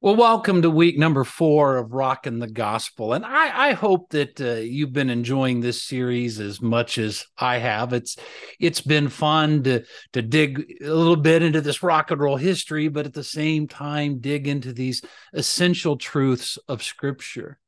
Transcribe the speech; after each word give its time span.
Well, 0.00 0.14
welcome 0.14 0.62
to 0.62 0.70
week 0.70 0.96
number 0.96 1.24
four 1.24 1.76
of 1.76 1.92
Rockin' 1.92 2.38
the 2.38 2.46
Gospel. 2.46 3.14
And 3.14 3.24
I, 3.24 3.70
I 3.70 3.72
hope 3.72 4.10
that 4.10 4.40
uh, 4.40 4.60
you've 4.60 4.92
been 4.92 5.10
enjoying 5.10 5.58
this 5.60 5.82
series 5.82 6.38
as 6.38 6.62
much 6.62 6.98
as 6.98 7.26
I 7.36 7.58
have. 7.58 7.92
It's 7.92 8.16
it's 8.60 8.80
been 8.80 9.08
fun 9.08 9.64
to 9.64 9.82
to 10.12 10.22
dig 10.22 10.72
a 10.84 10.94
little 10.94 11.16
bit 11.16 11.42
into 11.42 11.60
this 11.60 11.82
rock 11.82 12.12
and 12.12 12.20
roll 12.20 12.36
history, 12.36 12.86
but 12.86 13.06
at 13.06 13.12
the 13.12 13.24
same 13.24 13.66
time 13.66 14.20
dig 14.20 14.46
into 14.46 14.72
these 14.72 15.02
essential 15.32 15.96
truths 15.96 16.58
of 16.68 16.84
Scripture. 16.84 17.58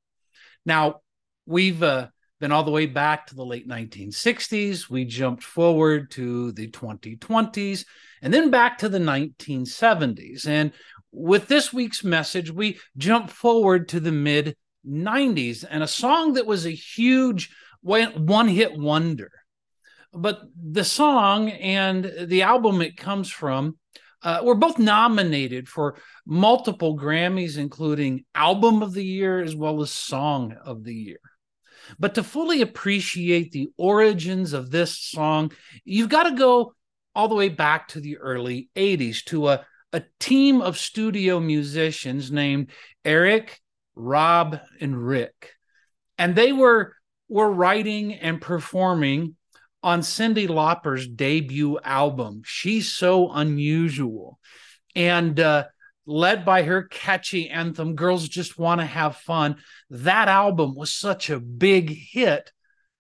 Now, 0.65 1.01
we've 1.47 1.83
uh, 1.83 2.11
been 2.39 2.53
all 2.53 2.63
the 2.63 2.71
way 2.71 2.87
back 2.87 3.27
to 3.27 3.35
the 3.35 3.45
late 3.45 3.69
1960s. 3.69 4.89
We 4.89 5.05
jumped 5.05 5.43
forward 5.43 6.13
to 6.13 6.53
the 6.53 6.69
2020s 6.71 7.85
and 8.23 8.33
then 8.33 8.51
back 8.51 8.79
to 8.79 8.89
the 8.89 8.99
1970s. 8.99 10.47
And 10.47 10.73
with 11.13 11.49
this 11.49 11.73
week's 11.73 12.05
message, 12.05 12.51
we 12.51 12.79
jump 12.97 13.31
forward 13.31 13.89
to 13.89 14.01
the 14.01 14.13
mid 14.13 14.57
90s 14.87 15.65
and 15.69 15.83
a 15.83 15.89
song 15.89 16.35
that 16.35 16.47
was 16.47 16.67
a 16.67 16.71
huge 16.71 17.51
one 17.83 18.49
hit 18.49 18.79
wonder. 18.79 19.31
But 20.13 20.43
the 20.57 20.85
song 20.85 21.51
and 21.51 22.13
the 22.27 22.43
album 22.43 22.83
it 22.83 22.97
comes 22.97 23.31
from 23.31 23.79
uh, 24.23 24.41
were 24.43 24.55
both 24.55 24.79
nominated 24.79 25.69
for 25.69 25.97
multiple 26.27 26.99
Grammys, 26.99 27.57
including 27.57 28.25
Album 28.35 28.83
of 28.83 28.93
the 28.93 29.05
Year 29.05 29.41
as 29.41 29.55
well 29.55 29.81
as 29.81 29.91
Song 29.91 30.55
of 30.65 30.85
the 30.85 30.95
Year. 30.95 31.21
But 31.99 32.15
to 32.15 32.23
fully 32.23 32.61
appreciate 32.61 33.51
the 33.53 33.71
origins 33.77 34.53
of 34.53 34.71
this 34.71 34.99
song, 34.99 35.53
you've 35.85 36.09
got 36.09 36.25
to 36.25 36.33
go 36.33 36.75
all 37.15 37.29
the 37.29 37.35
way 37.35 37.49
back 37.49 37.89
to 37.89 38.01
the 38.01 38.19
early 38.19 38.69
80s 38.77 39.25
to 39.27 39.49
a 39.49 39.67
a 39.93 40.03
team 40.19 40.61
of 40.61 40.79
studio 40.79 41.41
musicians 41.41 42.31
named 42.31 42.71
Eric, 43.05 43.61
Rob, 43.95 44.61
and 44.81 44.97
Rick. 44.97 45.53
And 46.19 46.35
they 46.35 46.53
were 46.53 46.95
were 47.29 47.51
writing 47.51 48.15
and 48.15 48.41
performing 48.41 49.37
on 49.83 50.01
Cyndi 50.01 50.49
Lauper's 50.49 51.07
debut 51.07 51.79
album. 51.83 52.43
She's 52.45 52.93
so 52.93 53.31
unusual. 53.31 54.39
And 54.97 55.39
uh, 55.39 55.67
led 56.07 56.45
by 56.45 56.65
her 56.65 56.83
catchy 56.83 57.49
anthem, 57.49 57.95
Girls 57.95 58.29
Just 58.29 58.59
Want 58.59 58.81
to 58.81 58.87
Have 58.87 59.17
Fun, 59.17 59.57
that 59.91 60.29
album 60.29 60.75
was 60.75 60.93
such 60.93 61.31
a 61.31 61.41
big 61.41 61.91
hit 61.91 62.53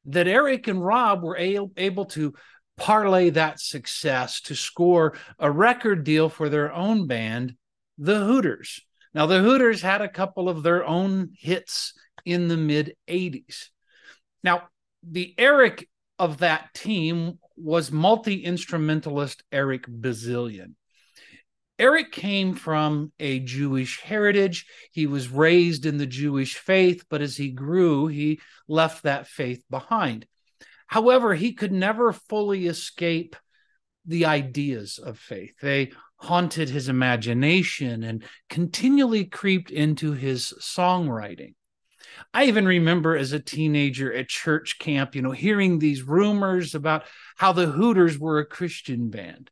that 0.06 0.28
Eric 0.28 0.68
and 0.68 0.84
Rob 0.84 1.22
were 1.22 1.36
a- 1.36 1.68
able 1.76 2.06
to 2.06 2.34
parlay 2.80 3.30
that 3.30 3.60
success 3.60 4.40
to 4.40 4.56
score 4.56 5.16
a 5.38 5.50
record 5.50 6.02
deal 6.02 6.28
for 6.28 6.48
their 6.48 6.72
own 6.72 7.06
band, 7.06 7.54
the 7.98 8.18
Hooters. 8.18 8.80
Now, 9.14 9.26
the 9.26 9.40
Hooters 9.40 9.82
had 9.82 10.00
a 10.00 10.08
couple 10.08 10.48
of 10.48 10.62
their 10.62 10.84
own 10.84 11.30
hits 11.38 11.92
in 12.24 12.48
the 12.48 12.56
mid 12.56 12.94
80s. 13.06 13.66
Now, 14.42 14.62
the 15.02 15.34
Eric 15.36 15.88
of 16.18 16.38
that 16.38 16.72
team 16.74 17.38
was 17.56 17.92
multi 17.92 18.42
instrumentalist 18.42 19.42
Eric 19.52 19.84
Bazilian. 19.86 20.74
Eric 21.78 22.12
came 22.12 22.54
from 22.54 23.12
a 23.18 23.40
Jewish 23.40 24.00
heritage. 24.00 24.66
He 24.92 25.06
was 25.06 25.28
raised 25.28 25.86
in 25.86 25.98
the 25.98 26.06
Jewish 26.06 26.56
faith, 26.56 27.04
but 27.10 27.22
as 27.22 27.36
he 27.36 27.50
grew, 27.50 28.06
he 28.06 28.40
left 28.68 29.02
that 29.04 29.26
faith 29.26 29.64
behind. 29.70 30.26
However, 30.90 31.36
he 31.36 31.52
could 31.52 31.70
never 31.70 32.12
fully 32.12 32.66
escape 32.66 33.36
the 34.06 34.26
ideas 34.26 34.98
of 34.98 35.20
faith. 35.20 35.54
They 35.62 35.92
haunted 36.16 36.68
his 36.68 36.88
imagination 36.88 38.02
and 38.02 38.24
continually 38.48 39.24
creeped 39.24 39.70
into 39.70 40.14
his 40.14 40.52
songwriting. 40.60 41.54
I 42.34 42.46
even 42.46 42.66
remember 42.66 43.16
as 43.16 43.32
a 43.32 43.38
teenager 43.38 44.12
at 44.12 44.28
church 44.28 44.80
camp, 44.80 45.14
you 45.14 45.22
know, 45.22 45.30
hearing 45.30 45.78
these 45.78 46.02
rumors 46.02 46.74
about 46.74 47.04
how 47.36 47.52
the 47.52 47.66
Hooters 47.66 48.18
were 48.18 48.40
a 48.40 48.44
Christian 48.44 49.10
band. 49.10 49.48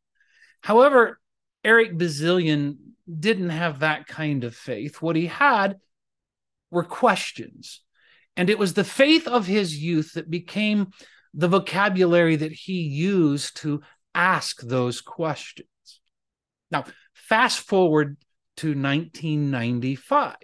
However, 0.61 1.21
Eric 1.63 1.97
Bazilian 1.97 2.97
didn't 3.09 3.51
have 3.51 3.79
that 3.79 4.09
kind 4.09 4.43
of 4.43 4.57
faith. 4.57 5.01
What 5.01 5.15
he 5.15 5.27
had 5.27 5.77
were 6.73 6.83
questions. 6.83 7.81
And 8.37 8.51
it 8.51 8.59
was 8.59 8.75
the 8.75 8.83
faith 8.83 9.29
of 9.29 9.47
his 9.47 9.81
youth 9.81 10.15
that 10.15 10.29
became 10.29 10.89
the 11.35 11.49
vocabulary 11.49 12.37
that 12.37 12.53
he 12.53 12.81
used 12.81 13.57
to 13.59 13.83
ask 14.15 14.61
those 14.61 15.01
questions. 15.01 15.69
Now, 16.71 16.85
fast 17.15 17.61
forward 17.61 18.17
to 18.59 18.69
1995. 18.69 20.37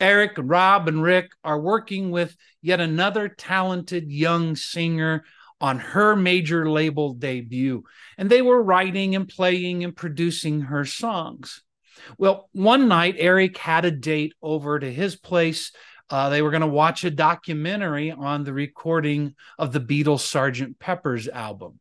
Eric, 0.00 0.32
Rob, 0.38 0.88
and 0.88 1.02
Rick 1.02 1.32
are 1.44 1.60
working 1.60 2.10
with 2.10 2.36
yet 2.62 2.80
another 2.80 3.28
talented 3.28 4.10
young 4.10 4.56
singer 4.56 5.24
on 5.60 5.78
her 5.78 6.16
major 6.16 6.70
label 6.70 7.12
debut, 7.12 7.84
and 8.16 8.30
they 8.30 8.40
were 8.40 8.62
writing 8.62 9.14
and 9.14 9.28
playing 9.28 9.84
and 9.84 9.94
producing 9.94 10.62
her 10.62 10.86
songs. 10.86 11.62
Well, 12.16 12.48
one 12.52 12.88
night, 12.88 13.16
Eric 13.18 13.58
had 13.58 13.84
a 13.84 13.90
date 13.90 14.32
over 14.40 14.78
to 14.78 14.90
his 14.90 15.16
place 15.16 15.72
uh, 16.10 16.28
they 16.28 16.42
were 16.42 16.50
going 16.50 16.60
to 16.60 16.66
watch 16.66 17.04
a 17.04 17.10
documentary 17.10 18.10
on 18.10 18.44
the 18.44 18.52
recording 18.52 19.34
of 19.58 19.72
the 19.72 19.80
Beatles' 19.80 20.26
Sgt. 20.26 20.78
Pepper's 20.78 21.28
album. 21.28 21.78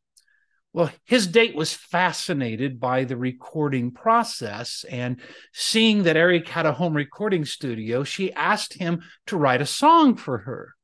Well, 0.72 0.92
his 1.06 1.26
date 1.26 1.56
was 1.56 1.74
fascinated 1.74 2.80
by 2.80 3.04
the 3.04 3.18
recording 3.18 3.90
process, 3.90 4.86
and 4.88 5.20
seeing 5.52 6.04
that 6.04 6.16
Eric 6.16 6.48
had 6.48 6.68
a 6.68 6.74
home 6.74 6.96
recording 6.96 7.44
studio, 7.44 8.04
she 8.04 8.32
asked 8.34 8.76
him 8.76 9.02
to 9.28 9.38
write 9.38 9.62
a 9.62 9.66
song 9.66 10.16
for 10.16 10.38
her. 10.40 10.76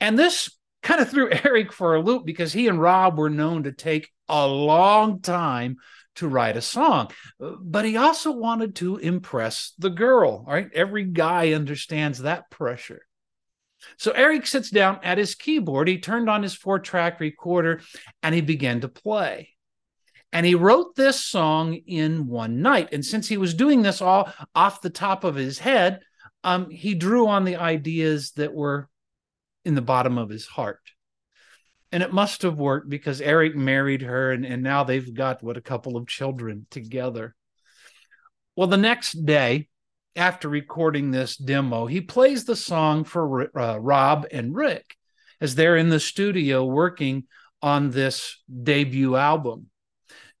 And 0.00 0.18
this 0.18 0.50
kind 0.82 1.02
of 1.02 1.10
threw 1.10 1.30
Eric 1.44 1.70
for 1.70 1.94
a 1.94 2.00
loop 2.00 2.24
because 2.24 2.54
he 2.54 2.66
and 2.66 2.80
Rob 2.80 3.18
were 3.18 3.28
known 3.28 3.64
to 3.64 3.72
take 3.72 4.10
a 4.26 4.46
long 4.46 5.20
time 5.20 5.76
to 6.16 6.28
write 6.28 6.56
a 6.56 6.62
song. 6.62 7.10
But 7.38 7.84
he 7.84 7.96
also 7.96 8.32
wanted 8.32 8.76
to 8.76 8.96
impress 8.96 9.72
the 9.78 9.90
girl. 9.90 10.44
Right? 10.46 10.68
Every 10.74 11.04
guy 11.04 11.52
understands 11.52 12.20
that 12.20 12.50
pressure. 12.50 13.02
So 13.98 14.12
Eric 14.12 14.46
sits 14.46 14.70
down 14.70 15.00
at 15.02 15.18
his 15.18 15.34
keyboard. 15.34 15.88
He 15.88 15.98
turned 15.98 16.30
on 16.30 16.42
his 16.42 16.54
four 16.54 16.78
track 16.78 17.20
recorder 17.20 17.82
and 18.22 18.34
he 18.34 18.40
began 18.40 18.80
to 18.80 18.88
play. 18.88 19.50
And 20.32 20.44
he 20.44 20.54
wrote 20.54 20.96
this 20.96 21.24
song 21.24 21.74
in 21.74 22.26
one 22.26 22.60
night. 22.60 22.88
And 22.92 23.04
since 23.04 23.28
he 23.28 23.36
was 23.36 23.54
doing 23.54 23.82
this 23.82 24.00
all 24.00 24.32
off 24.54 24.80
the 24.80 24.90
top 24.90 25.22
of 25.22 25.36
his 25.36 25.58
head, 25.58 26.00
um, 26.42 26.70
he 26.70 26.94
drew 26.94 27.28
on 27.28 27.44
the 27.44 27.56
ideas 27.56 28.32
that 28.32 28.52
were 28.52 28.88
in 29.64 29.74
the 29.74 29.82
bottom 29.82 30.18
of 30.18 30.28
his 30.28 30.46
heart 30.46 30.80
and 31.94 32.02
it 32.02 32.12
must 32.12 32.42
have 32.42 32.58
worked 32.58 32.88
because 32.88 33.20
Eric 33.20 33.54
married 33.54 34.02
her 34.02 34.32
and, 34.32 34.44
and 34.44 34.64
now 34.64 34.82
they've 34.82 35.14
got 35.14 35.44
what 35.44 35.56
a 35.56 35.60
couple 35.60 35.96
of 35.96 36.08
children 36.08 36.66
together. 36.68 37.36
Well, 38.56 38.66
the 38.66 38.76
next 38.76 39.24
day, 39.24 39.68
after 40.16 40.48
recording 40.48 41.12
this 41.12 41.36
demo, 41.36 41.86
he 41.86 42.00
plays 42.00 42.46
the 42.46 42.56
song 42.56 43.04
for 43.04 43.56
uh, 43.56 43.78
Rob 43.78 44.26
and 44.32 44.56
Rick 44.56 44.96
as 45.40 45.54
they're 45.54 45.76
in 45.76 45.88
the 45.88 46.00
studio 46.00 46.64
working 46.64 47.28
on 47.62 47.92
this 47.92 48.42
debut 48.64 49.14
album. 49.14 49.66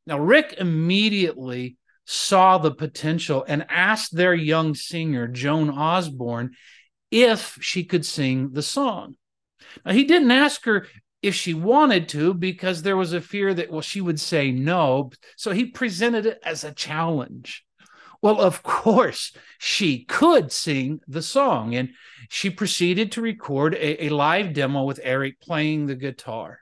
Now, 0.08 0.18
Rick 0.18 0.56
immediately 0.58 1.76
saw 2.04 2.58
the 2.58 2.74
potential 2.74 3.44
and 3.46 3.64
asked 3.68 4.16
their 4.16 4.34
young 4.34 4.74
singer, 4.74 5.28
Joan 5.28 5.70
Osborne, 5.70 6.56
if 7.12 7.56
she 7.60 7.84
could 7.84 8.04
sing 8.04 8.50
the 8.54 8.62
song. 8.62 9.14
Now, 9.86 9.92
he 9.92 10.02
didn't 10.02 10.32
ask 10.32 10.64
her 10.64 10.88
if 11.24 11.34
she 11.34 11.54
wanted 11.54 12.06
to 12.06 12.34
because 12.34 12.82
there 12.82 12.98
was 12.98 13.14
a 13.14 13.20
fear 13.20 13.54
that 13.54 13.70
well 13.70 13.80
she 13.80 14.02
would 14.02 14.20
say 14.20 14.50
no. 14.50 15.10
So 15.36 15.52
he 15.52 15.64
presented 15.64 16.26
it 16.26 16.38
as 16.44 16.64
a 16.64 16.74
challenge. 16.74 17.64
Well 18.20 18.40
of 18.40 18.62
course 18.62 19.32
she 19.58 20.04
could 20.04 20.52
sing 20.52 21.00
the 21.08 21.22
song 21.22 21.74
and 21.74 21.90
she 22.28 22.50
proceeded 22.50 23.10
to 23.12 23.22
record 23.22 23.74
a, 23.74 24.04
a 24.04 24.08
live 24.10 24.52
demo 24.52 24.84
with 24.84 25.00
eric 25.02 25.40
playing 25.40 25.86
the 25.86 25.94
guitar. 25.94 26.58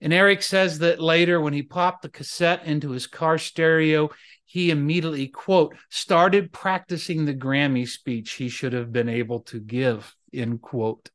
And 0.00 0.12
eric 0.12 0.42
says 0.42 0.78
that 0.78 1.00
later 1.00 1.40
when 1.40 1.52
he 1.52 1.62
popped 1.62 2.02
the 2.02 2.08
cassette 2.08 2.64
into 2.66 2.90
his 2.90 3.08
car 3.08 3.36
stereo 3.36 4.10
he 4.44 4.70
immediately 4.70 5.26
quote 5.26 5.74
started 5.90 6.52
practicing 6.52 7.24
the 7.24 7.34
grammy 7.34 7.88
speech 7.88 8.34
he 8.34 8.48
should 8.48 8.72
have 8.72 8.92
been 8.92 9.08
able 9.08 9.40
to 9.40 9.58
give 9.58 10.14
end 10.32 10.62
quote 10.62 11.10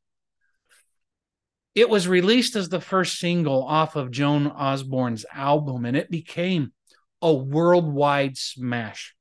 it 1.74 1.88
was 1.88 2.06
released 2.06 2.56
as 2.56 2.68
the 2.68 2.80
first 2.80 3.18
single 3.18 3.64
off 3.64 3.96
of 3.96 4.10
Joan 4.10 4.46
Osborne's 4.46 5.24
album, 5.32 5.84
and 5.84 5.96
it 5.96 6.10
became 6.10 6.72
a 7.20 7.32
worldwide 7.32 8.36
smash. 8.36 9.14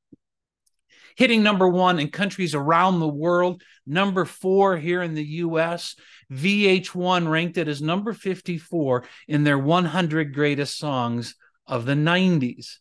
Hitting 1.15 1.43
number 1.43 1.67
one 1.67 1.99
in 1.99 2.09
countries 2.09 2.55
around 2.55 2.99
the 2.99 3.07
world, 3.07 3.61
number 3.85 4.25
four 4.25 4.77
here 4.77 5.01
in 5.01 5.13
the 5.13 5.25
US. 5.25 5.95
VH1 6.31 7.29
ranked 7.29 7.57
it 7.57 7.67
as 7.67 7.81
number 7.81 8.13
54 8.13 9.03
in 9.27 9.43
their 9.43 9.59
100 9.59 10.33
greatest 10.33 10.77
songs 10.77 11.35
of 11.67 11.85
the 11.85 11.93
90s. 11.93 12.77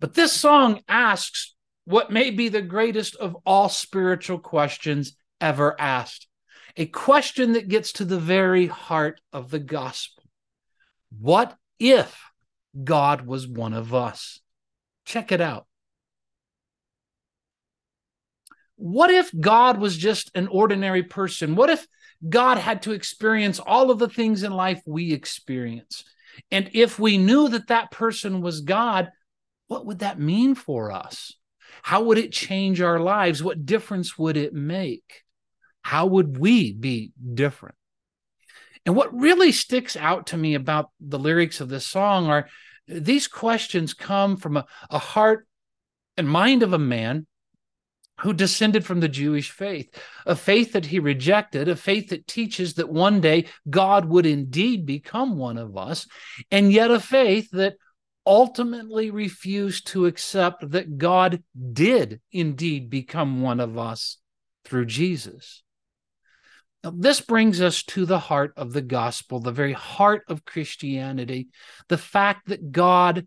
But 0.00 0.14
this 0.14 0.32
song 0.32 0.80
asks 0.88 1.54
what 1.84 2.10
may 2.10 2.30
be 2.30 2.48
the 2.48 2.62
greatest 2.62 3.16
of 3.16 3.36
all 3.46 3.68
spiritual 3.68 4.38
questions 4.38 5.16
ever 5.40 5.80
asked. 5.80 6.26
A 6.76 6.86
question 6.86 7.52
that 7.52 7.68
gets 7.68 7.92
to 7.94 8.04
the 8.04 8.18
very 8.18 8.66
heart 8.66 9.20
of 9.32 9.50
the 9.50 9.58
gospel. 9.58 10.24
What 11.18 11.56
if 11.78 12.18
God 12.82 13.26
was 13.26 13.46
one 13.46 13.74
of 13.74 13.94
us? 13.94 14.40
Check 15.04 15.32
it 15.32 15.40
out. 15.40 15.66
What 18.76 19.10
if 19.10 19.30
God 19.38 19.78
was 19.78 19.96
just 19.96 20.30
an 20.34 20.48
ordinary 20.48 21.02
person? 21.02 21.54
What 21.54 21.70
if 21.70 21.86
God 22.28 22.58
had 22.58 22.82
to 22.82 22.92
experience 22.92 23.60
all 23.60 23.90
of 23.90 23.98
the 23.98 24.08
things 24.08 24.42
in 24.42 24.52
life 24.52 24.80
we 24.86 25.12
experience? 25.12 26.04
And 26.50 26.70
if 26.72 26.98
we 26.98 27.18
knew 27.18 27.48
that 27.50 27.68
that 27.68 27.90
person 27.90 28.40
was 28.40 28.62
God, 28.62 29.10
what 29.68 29.86
would 29.86 30.00
that 30.00 30.18
mean 30.18 30.54
for 30.54 30.90
us? 30.90 31.34
How 31.82 32.02
would 32.04 32.18
it 32.18 32.32
change 32.32 32.80
our 32.80 32.98
lives? 32.98 33.42
What 33.42 33.66
difference 33.66 34.16
would 34.18 34.36
it 34.36 34.52
make? 34.52 35.22
How 35.82 36.06
would 36.06 36.38
we 36.38 36.72
be 36.72 37.12
different? 37.34 37.74
And 38.84 38.96
what 38.96 39.14
really 39.14 39.52
sticks 39.52 39.96
out 39.96 40.28
to 40.28 40.36
me 40.36 40.54
about 40.54 40.90
the 41.00 41.18
lyrics 41.18 41.60
of 41.60 41.68
this 41.68 41.86
song 41.86 42.26
are 42.26 42.48
these 42.88 43.28
questions 43.28 43.94
come 43.94 44.36
from 44.36 44.56
a, 44.56 44.66
a 44.90 44.98
heart 44.98 45.46
and 46.16 46.28
mind 46.28 46.62
of 46.62 46.72
a 46.72 46.78
man 46.78 47.26
who 48.20 48.32
descended 48.32 48.84
from 48.84 49.00
the 49.00 49.08
Jewish 49.08 49.50
faith, 49.50 49.96
a 50.26 50.36
faith 50.36 50.72
that 50.72 50.86
he 50.86 50.98
rejected, 50.98 51.68
a 51.68 51.76
faith 51.76 52.10
that 52.10 52.26
teaches 52.26 52.74
that 52.74 52.88
one 52.88 53.20
day 53.20 53.46
God 53.68 54.04
would 54.04 54.26
indeed 54.26 54.86
become 54.86 55.36
one 55.36 55.58
of 55.58 55.76
us, 55.76 56.06
and 56.50 56.72
yet 56.72 56.90
a 56.90 57.00
faith 57.00 57.50
that 57.52 57.74
ultimately 58.24 59.10
refused 59.10 59.88
to 59.88 60.06
accept 60.06 60.70
that 60.70 60.98
God 60.98 61.42
did 61.72 62.20
indeed 62.30 62.90
become 62.90 63.42
one 63.42 63.58
of 63.58 63.76
us 63.76 64.18
through 64.64 64.86
Jesus. 64.86 65.61
Now, 66.84 66.92
this 66.96 67.20
brings 67.20 67.60
us 67.60 67.82
to 67.84 68.04
the 68.04 68.18
heart 68.18 68.54
of 68.56 68.72
the 68.72 68.82
gospel, 68.82 69.40
the 69.40 69.52
very 69.52 69.72
heart 69.72 70.24
of 70.28 70.44
Christianity, 70.44 71.48
the 71.88 71.98
fact 71.98 72.48
that 72.48 72.72
God 72.72 73.26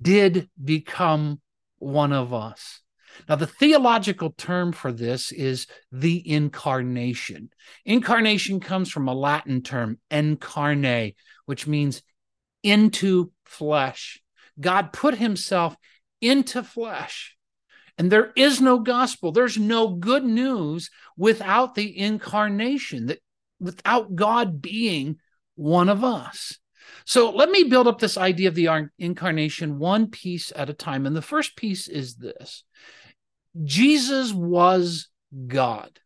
did 0.00 0.48
become 0.62 1.40
one 1.78 2.12
of 2.12 2.32
us. 2.32 2.80
Now, 3.28 3.36
the 3.36 3.46
theological 3.46 4.30
term 4.36 4.72
for 4.72 4.92
this 4.92 5.32
is 5.32 5.66
the 5.90 6.28
incarnation. 6.28 7.50
Incarnation 7.84 8.60
comes 8.60 8.90
from 8.90 9.08
a 9.08 9.14
Latin 9.14 9.62
term, 9.62 9.98
incarne, 10.10 11.14
which 11.46 11.66
means 11.66 12.02
into 12.62 13.32
flesh. 13.44 14.20
God 14.60 14.92
put 14.92 15.16
himself 15.16 15.76
into 16.20 16.62
flesh. 16.62 17.36
And 17.98 18.12
there 18.12 18.32
is 18.36 18.60
no 18.60 18.78
gospel, 18.78 19.32
there's 19.32 19.58
no 19.58 19.88
good 19.88 20.24
news 20.24 20.88
without 21.16 21.74
the 21.74 21.98
incarnation, 21.98 23.06
that 23.06 23.18
without 23.58 24.14
God 24.14 24.62
being 24.62 25.16
one 25.56 25.88
of 25.88 26.04
us. 26.04 26.58
So 27.04 27.30
let 27.30 27.50
me 27.50 27.64
build 27.64 27.88
up 27.88 27.98
this 27.98 28.16
idea 28.16 28.48
of 28.48 28.54
the 28.54 28.88
incarnation 28.98 29.78
one 29.78 30.08
piece 30.08 30.52
at 30.54 30.70
a 30.70 30.74
time. 30.74 31.06
And 31.06 31.16
the 31.16 31.22
first 31.22 31.56
piece 31.56 31.88
is 31.88 32.14
this 32.14 32.64
Jesus 33.64 34.32
was 34.32 35.08
God. 35.46 35.98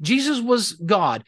Jesus 0.00 0.40
was 0.40 0.72
God. 0.72 1.24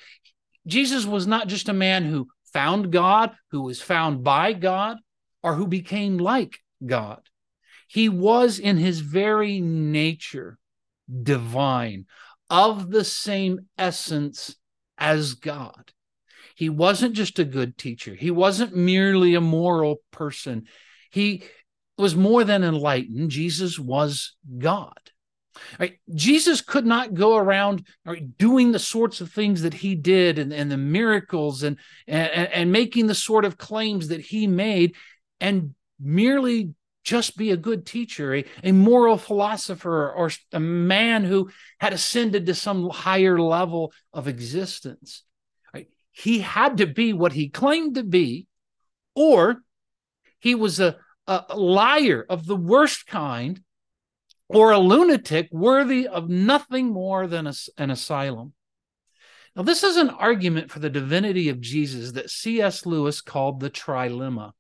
Jesus 0.67 1.07
was 1.07 1.27
not 1.27 1.49
just 1.49 1.69
a 1.69 1.73
man 1.73 2.05
who 2.05 2.29
found 2.53 2.93
God, 2.93 3.33
who 3.51 3.63
was 3.63 3.81
found 3.81 4.23
by 4.23 4.53
God, 4.53 4.99
or 5.43 5.55
who 5.55 5.67
became 5.67 6.19
like 6.19 6.59
God. 6.85 7.21
He 7.91 8.09
was 8.09 8.61
in 8.61 8.77
his 8.77 9.01
very 9.01 9.61
nature 9.61 10.61
divine, 11.23 12.07
of 12.49 12.91
the 12.91 13.03
same 13.03 13.67
essence 13.77 14.55
as 14.97 15.35
God. 15.35 15.91
He 16.55 16.69
wasn't 16.69 17.15
just 17.15 17.41
a 17.41 17.45
good 17.45 17.77
teacher, 17.77 18.15
he 18.15 18.31
wasn't 18.31 18.77
merely 18.77 19.35
a 19.35 19.41
moral 19.41 19.97
person. 20.13 20.67
He 21.11 21.43
was 21.99 22.15
more 22.15 22.45
than 22.45 22.63
enlightened. 22.63 23.33
Jesus 23.33 23.77
was 23.77 24.37
God. 24.59 25.11
Right? 25.81 25.99
Jesus 26.15 26.61
could 26.61 26.87
not 26.87 27.15
go 27.15 27.37
around 27.37 27.85
right, 28.07 28.39
doing 28.39 28.71
the 28.71 28.79
sorts 28.79 29.21
of 29.21 29.33
things 29.33 29.63
that 29.63 29.75
he 29.75 29.97
did 29.97 30.39
and, 30.39 30.53
and 30.53 30.71
the 30.71 30.77
miracles 30.77 31.65
and, 31.65 31.77
and, 32.07 32.31
and 32.31 32.73
making 32.73 33.09
the 33.09 33.17
sort 33.17 33.45
of 33.45 33.59
claims 33.59 34.09
that 34.09 34.21
he 34.21 34.47
made 34.47 34.95
and 35.41 35.75
merely 35.99 36.73
just 37.05 37.37
be 37.37 37.51
a 37.51 37.57
good 37.57 37.87
teacher, 37.87 38.35
a, 38.35 38.45
a 38.63 38.73
moral 38.73 39.17
philosopher, 39.17 40.11
or 40.11 40.31
a 40.53 40.61
man 40.61 41.25
who 41.25 41.51
had 41.79 41.93
ascended 41.93 42.47
to 42.47 42.55
some 42.55 42.91
higher 42.91 43.41
level 43.41 43.93
of 44.13 44.29
existence. 44.29 45.25
Right? 45.73 45.89
He 46.13 46.41
had 46.41 46.79
to 46.79 46.87
be 46.87 47.13
what 47.13 47.33
he 47.33 47.49
claimed 47.49 47.95
to 47.95 48.05
be, 48.05 48.47
or 49.15 49.63
he 50.39 50.55
was 50.55 50.81
a, 50.81 50.97
a 51.27 51.57
liar 51.57 52.25
of 52.29 52.47
the 52.47 52.57
worst 52.57 53.07
kind 53.07 53.63
or 54.49 54.73
a 54.73 54.79
lunatic 54.79 55.49
worthy 55.53 56.09
of 56.09 56.29
nothing 56.29 56.89
more 56.89 57.27
than 57.27 57.47
a, 57.47 57.53
an 57.79 57.91
asylum. 57.91 58.53
Now, 59.55 59.63
this 59.63 59.83
is 59.83 59.97
an 59.97 60.11
argument 60.11 60.71
for 60.71 60.79
the 60.79 60.91
divinity 60.91 61.49
of 61.49 61.61
Jesus 61.61 62.13
that 62.13 62.31
C.S. 62.31 62.87
Lewis 62.87 63.21
called 63.21 63.61
the 63.61 63.71
trilemma. 63.71 64.53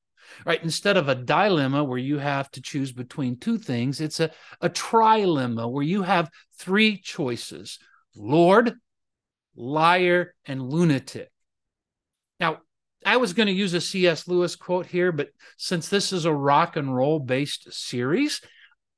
Right, 0.44 0.62
instead 0.62 0.96
of 0.96 1.08
a 1.08 1.14
dilemma 1.14 1.84
where 1.84 1.98
you 1.98 2.18
have 2.18 2.50
to 2.52 2.62
choose 2.62 2.92
between 2.92 3.38
two 3.38 3.58
things, 3.58 4.00
it's 4.00 4.20
a, 4.20 4.30
a 4.60 4.68
trilemma 4.68 5.70
where 5.70 5.84
you 5.84 6.02
have 6.02 6.30
three 6.58 6.98
choices 6.98 7.78
Lord, 8.16 8.74
liar, 9.54 10.34
and 10.44 10.62
lunatic. 10.62 11.30
Now, 12.40 12.58
I 13.04 13.16
was 13.16 13.32
going 13.32 13.46
to 13.46 13.52
use 13.52 13.72
a 13.72 13.80
C.S. 13.80 14.28
Lewis 14.28 14.56
quote 14.56 14.86
here, 14.86 15.12
but 15.12 15.28
since 15.56 15.88
this 15.88 16.12
is 16.12 16.24
a 16.24 16.34
rock 16.34 16.76
and 16.76 16.94
roll 16.94 17.18
based 17.18 17.72
series, 17.72 18.40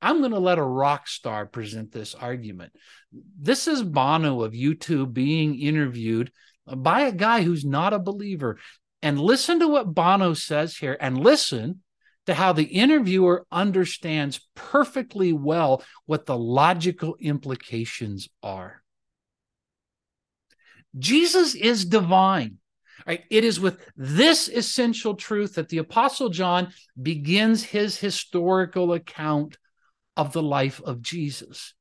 I'm 0.01 0.19
going 0.19 0.31
to 0.31 0.39
let 0.39 0.57
a 0.57 0.63
rock 0.63 1.07
star 1.07 1.45
present 1.45 1.91
this 1.91 2.13
argument. 2.13 2.73
This 3.39 3.67
is 3.67 3.81
Bono 3.81 4.43
of 4.43 4.51
U2 4.53 5.13
being 5.13 5.57
interviewed 5.59 6.31
by 6.67 7.01
a 7.01 7.11
guy 7.13 7.41
who's 7.43 7.63
not 7.63 7.93
a 7.93 7.99
believer. 7.99 8.59
And 9.03 9.19
listen 9.19 9.59
to 9.59 9.67
what 9.67 9.93
Bono 9.93 10.33
says 10.33 10.77
here 10.77 10.97
and 10.99 11.19
listen 11.19 11.81
to 12.25 12.33
how 12.33 12.53
the 12.53 12.63
interviewer 12.63 13.45
understands 13.51 14.39
perfectly 14.55 15.33
well 15.33 15.83
what 16.05 16.25
the 16.25 16.37
logical 16.37 17.17
implications 17.19 18.29
are. 18.41 18.81
Jesus 20.97 21.53
is 21.53 21.83
divine. 21.83 22.59
Right? 23.05 23.25
It 23.29 23.43
is 23.43 23.59
with 23.59 23.85
this 23.97 24.47
essential 24.47 25.15
truth 25.15 25.55
that 25.55 25.67
the 25.67 25.79
Apostle 25.79 26.29
John 26.29 26.71
begins 26.99 27.61
his 27.61 27.97
historical 27.97 28.93
account 28.93 29.57
of 30.15 30.31
the 30.31 30.43
life 30.43 30.81
of 30.81 31.01
Jesus. 31.01 31.73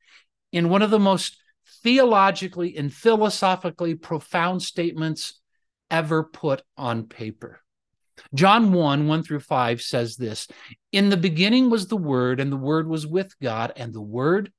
In 0.51 0.71
one 0.71 0.83
of 0.83 0.91
the 0.91 0.99
most 0.99 1.41
theologically 1.85 2.77
and 2.77 2.93
philosophically 2.93 3.95
profound 3.95 4.63
statements 4.63 5.39
ever 5.93 6.25
put 6.25 6.63
on 6.77 7.05
paper. 7.05 7.61
John 8.35 8.73
1 8.73 9.07
1 9.07 9.23
through 9.23 9.41
5 9.41 9.81
says 9.81 10.17
this 10.17 10.49
In 10.91 11.11
the 11.11 11.17
beginning 11.17 11.71
was 11.71 11.87
the 11.87 11.97
Word, 11.97 12.41
and 12.41 12.51
the 12.51 12.57
Word 12.57 12.89
was 12.89 13.07
with 13.07 13.39
God, 13.41 13.73
and 13.77 13.93
the 13.93 14.01
Word 14.01 14.51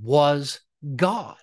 was 0.00 0.60
God. 0.96 1.36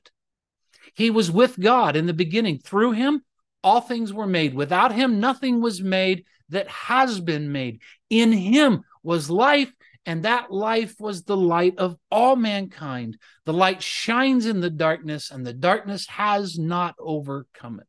He 0.94 1.10
was 1.10 1.32
with 1.32 1.60
God 1.60 1.96
in 1.96 2.06
the 2.06 2.14
beginning. 2.14 2.60
Through 2.60 2.92
him, 2.92 3.24
all 3.64 3.82
things 3.82 4.12
were 4.12 4.28
made. 4.28 4.54
Without 4.54 4.94
him, 4.94 5.20
nothing 5.20 5.62
was 5.62 5.82
made 5.82 6.26
that 6.50 6.68
has 6.68 7.20
been 7.20 7.52
made. 7.52 7.82
In 8.10 8.32
him 8.32 8.84
was 9.04 9.30
life, 9.30 9.72
and 10.06 10.24
that 10.24 10.52
life 10.52 10.96
was 11.00 11.24
the 11.24 11.38
light 11.38 11.78
of 11.78 11.96
all 12.12 12.36
mankind. 12.36 13.18
The 13.46 13.54
light 13.54 13.82
shines 13.82 14.46
in 14.46 14.60
the 14.60 14.70
darkness, 14.70 15.32
and 15.32 15.46
the 15.46 15.54
darkness 15.54 16.08
has 16.08 16.58
not 16.58 16.96
overcome 17.00 17.80
it. 17.80 17.89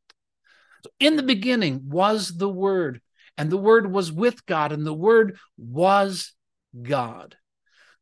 In 0.99 1.17
the 1.17 1.23
beginning 1.23 1.83
was 1.85 2.37
the 2.37 2.49
Word, 2.49 3.01
and 3.37 3.51
the 3.51 3.57
Word 3.57 3.91
was 3.91 4.13
with 4.13 4.45
God, 4.47 4.73
and 4.73 4.87
the 4.87 4.95
Word 4.95 5.39
was 5.57 6.33
God. 6.81 7.37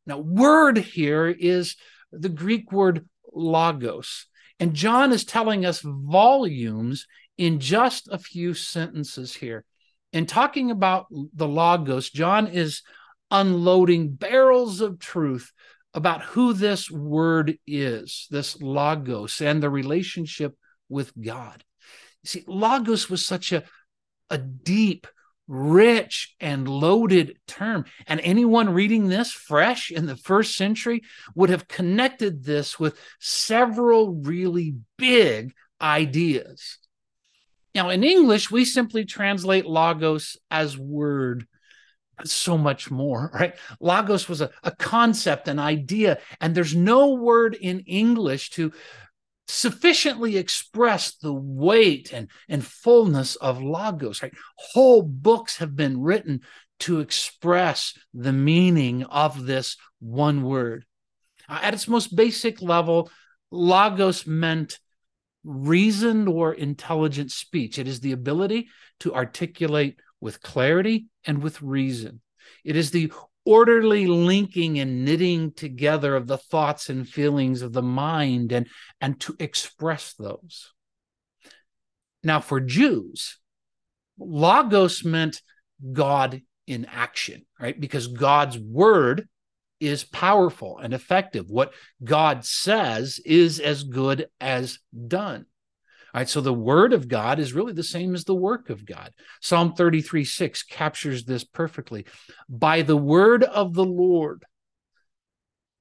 Now, 0.05 0.17
word 0.17 0.77
here 0.77 1.27
is 1.27 1.75
the 2.11 2.29
Greek 2.29 2.71
word 2.71 3.07
logos. 3.31 4.25
And 4.59 4.73
John 4.73 5.11
is 5.11 5.23
telling 5.23 5.65
us 5.65 5.81
volumes 5.83 7.05
in 7.37 7.59
just 7.59 8.09
a 8.11 8.17
few 8.17 8.53
sentences 8.53 9.35
here. 9.35 9.63
In 10.11 10.25
talking 10.25 10.71
about 10.71 11.05
the 11.11 11.47
logos, 11.47 12.09
John 12.09 12.47
is 12.47 12.81
unloading 13.29 14.13
barrels 14.13 14.81
of 14.81 14.99
truth 14.99 15.51
about 15.93 16.23
who 16.23 16.53
this 16.53 16.89
word 16.89 17.57
is, 17.67 18.27
this 18.31 18.59
logos, 18.59 19.39
and 19.41 19.61
the 19.61 19.69
relationship 19.69 20.55
with 20.89 21.13
God. 21.19 21.63
See, 22.25 22.43
logos 22.47 23.09
was 23.09 23.25
such 23.25 23.51
a, 23.51 23.63
a 24.29 24.37
deep, 24.37 25.07
rich 25.47 26.35
and 26.39 26.67
loaded 26.67 27.37
term. 27.47 27.85
And 28.05 28.19
anyone 28.19 28.69
reading 28.69 29.07
this 29.07 29.31
fresh 29.31 29.91
in 29.91 30.05
the 30.05 30.15
first 30.15 30.55
century 30.55 31.01
would 31.33 31.49
have 31.49 31.67
connected 31.67 32.43
this 32.43 32.79
with 32.79 32.99
several 33.19 34.13
really 34.13 34.75
big 34.97 35.53
ideas. 35.81 36.77
Now, 37.73 37.89
in 37.89 38.03
English, 38.03 38.51
we 38.51 38.63
simply 38.65 39.05
translate 39.05 39.65
logos 39.65 40.37
as 40.51 40.77
word 40.77 41.47
so 42.25 42.57
much 42.57 42.91
more, 42.91 43.31
right? 43.33 43.55
Logos 43.79 44.29
was 44.29 44.41
a, 44.41 44.51
a 44.63 44.71
concept, 44.71 45.47
an 45.47 45.59
idea, 45.59 46.19
and 46.41 46.53
there's 46.53 46.75
no 46.75 47.13
word 47.13 47.55
in 47.59 47.79
English 47.81 48.51
to 48.51 48.71
sufficiently 49.49 50.37
express 50.37 51.15
the 51.15 51.33
weight 51.33 52.13
and, 52.13 52.29
and 52.47 52.63
fullness 52.65 53.35
of 53.37 53.61
logos, 53.61 54.21
right? 54.21 54.33
Whole 54.55 55.01
books 55.01 55.57
have 55.57 55.75
been 55.75 56.01
written 56.01 56.41
to 56.81 56.99
express 56.99 57.97
the 58.13 58.31
meaning 58.31 59.03
of 59.03 59.45
this 59.45 59.75
one 59.99 60.43
word. 60.43 60.85
Uh, 61.47 61.59
at 61.63 61.73
its 61.73 61.87
most 61.87 62.15
basic 62.15 62.61
level, 62.61 63.09
logos 63.49 64.27
meant 64.27 64.79
reasoned 65.43 66.29
or 66.29 66.53
intelligent 66.53 67.31
speech. 67.31 67.79
It 67.79 67.87
is 67.87 68.01
the 68.01 68.11
ability 68.11 68.67
to 68.99 69.15
articulate 69.15 69.99
with 70.21 70.41
clarity 70.41 71.07
and 71.25 71.41
with 71.41 71.61
reason. 71.61 72.21
It 72.63 72.75
is 72.75 72.91
the 72.91 73.11
orderly 73.45 74.07
linking 74.07 74.79
and 74.79 75.05
knitting 75.05 75.51
together 75.51 76.15
of 76.15 76.27
the 76.27 76.37
thoughts 76.37 76.89
and 76.89 77.07
feelings 77.07 77.61
of 77.61 77.73
the 77.73 77.81
mind 77.81 78.51
and, 78.51 78.67
and 79.01 79.19
to 79.19 79.35
express 79.39 80.13
those. 80.13 80.71
Now, 82.23 82.41
for 82.41 82.59
Jews, 82.59 83.37
logos 84.17 85.05
meant 85.05 85.41
God 85.93 86.41
in 86.67 86.85
action, 86.85 87.45
right? 87.59 87.79
Because 87.79 88.07
God's 88.07 88.57
word 88.57 89.27
is 89.79 90.03
powerful 90.03 90.77
and 90.77 90.93
effective. 90.93 91.49
What 91.49 91.73
God 92.03 92.45
says 92.45 93.19
is 93.25 93.59
as 93.59 93.83
good 93.83 94.27
as 94.41 94.79
done. 95.07 95.45
All 96.13 96.19
right, 96.19 96.29
so 96.29 96.41
the 96.41 96.53
word 96.53 96.93
of 96.93 97.07
God 97.07 97.39
is 97.39 97.53
really 97.53 97.73
the 97.73 97.83
same 97.83 98.15
as 98.15 98.23
the 98.23 98.35
work 98.35 98.69
of 98.69 98.85
God. 98.85 99.13
Psalm 99.41 99.73
33 99.73 100.23
6 100.25 100.63
captures 100.63 101.25
this 101.25 101.43
perfectly. 101.43 102.05
By 102.47 102.81
the 102.81 102.97
word 102.97 103.43
of 103.43 103.73
the 103.73 103.85
Lord 103.85 104.43